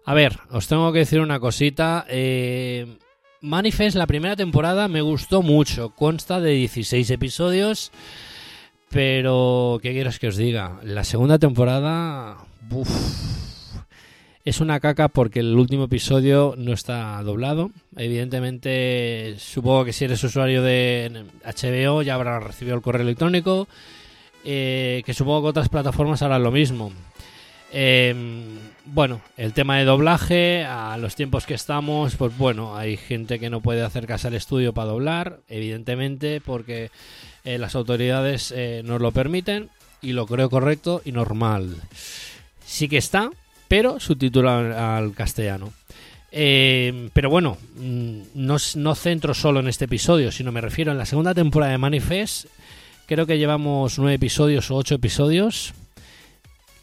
[0.05, 2.05] A ver, os tengo que decir una cosita.
[2.07, 2.97] Eh,
[3.41, 5.89] Manifest, la primera temporada, me gustó mucho.
[5.89, 7.91] Consta de 16 episodios.
[8.89, 10.79] Pero, ¿qué quieres que os diga?
[10.83, 12.37] La segunda temporada.
[14.45, 17.71] es una caca porque el último episodio no está doblado.
[17.97, 23.67] Evidentemente, supongo que si eres usuario de HBO ya habrás recibido el correo electrónico.
[24.47, 26.91] eh, que supongo que otras plataformas harán lo mismo.
[27.77, 28.15] Eh,
[28.85, 33.49] bueno, el tema de doblaje, a los tiempos que estamos, pues bueno, hay gente que
[33.49, 36.91] no puede acercarse al estudio para doblar, evidentemente, porque
[37.43, 39.69] eh, las autoridades eh, nos lo permiten
[40.01, 41.75] y lo creo correcto y normal.
[42.65, 43.31] Sí que está,
[43.67, 45.73] pero subtitulado al, castellano.
[46.31, 50.97] Eh, pero bueno, mm, no, no centro solo en este episodio, sino me refiero en
[50.97, 52.45] la segunda temporada de Manifest.
[53.07, 55.73] Creo que llevamos nueve episodios o ocho episodios.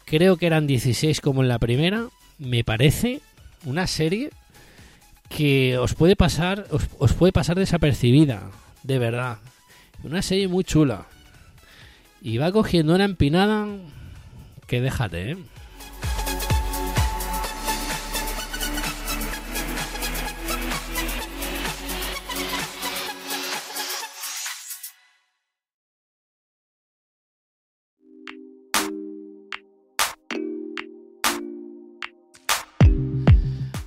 [0.05, 2.07] Creo que eran 16 como en la primera.
[2.37, 3.21] Me parece
[3.65, 4.29] una serie
[5.29, 8.51] que os puede pasar, os, os puede pasar desapercibida,
[8.83, 9.39] de verdad.
[10.03, 11.05] Una serie muy chula.
[12.21, 13.67] Y va cogiendo una empinada
[14.67, 15.37] que déjate, ¿eh?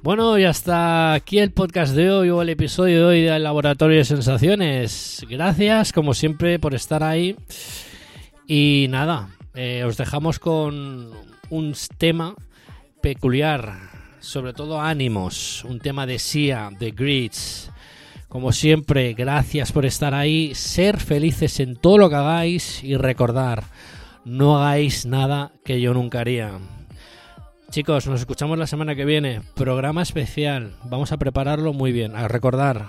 [0.07, 3.98] Bueno, y hasta aquí el podcast de hoy o el episodio de hoy del Laboratorio
[3.98, 5.26] de Sensaciones.
[5.28, 7.34] Gracias, como siempre, por estar ahí.
[8.46, 11.11] Y nada, eh, os dejamos con
[11.50, 12.36] un tema
[13.02, 13.80] peculiar,
[14.20, 17.72] sobre todo ánimos, un tema de Sia, de Grids.
[18.28, 23.64] Como siempre, gracias por estar ahí, ser felices en todo lo que hagáis y recordar,
[24.24, 26.61] no hagáis nada que yo nunca haría.
[27.76, 29.42] Chicos, nos escuchamos la semana que viene.
[29.52, 30.72] Programa especial.
[30.84, 32.16] Vamos a prepararlo muy bien.
[32.16, 32.88] A recordar.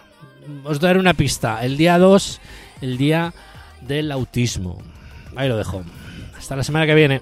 [0.63, 1.61] Os daré una pista.
[1.65, 2.39] El día 2,
[2.79, 3.33] el día
[3.81, 4.81] del autismo.
[5.35, 5.83] Ahí lo dejo.
[6.38, 7.21] Hasta la semana que viene.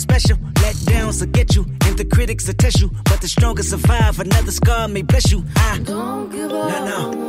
[0.00, 0.38] special.
[0.62, 2.90] Let downs will get you, and the critics will test you.
[3.04, 4.18] But the strongest survive.
[4.18, 5.44] Another scar may bless you.
[5.56, 6.70] I don't give up.
[6.70, 7.19] No, no.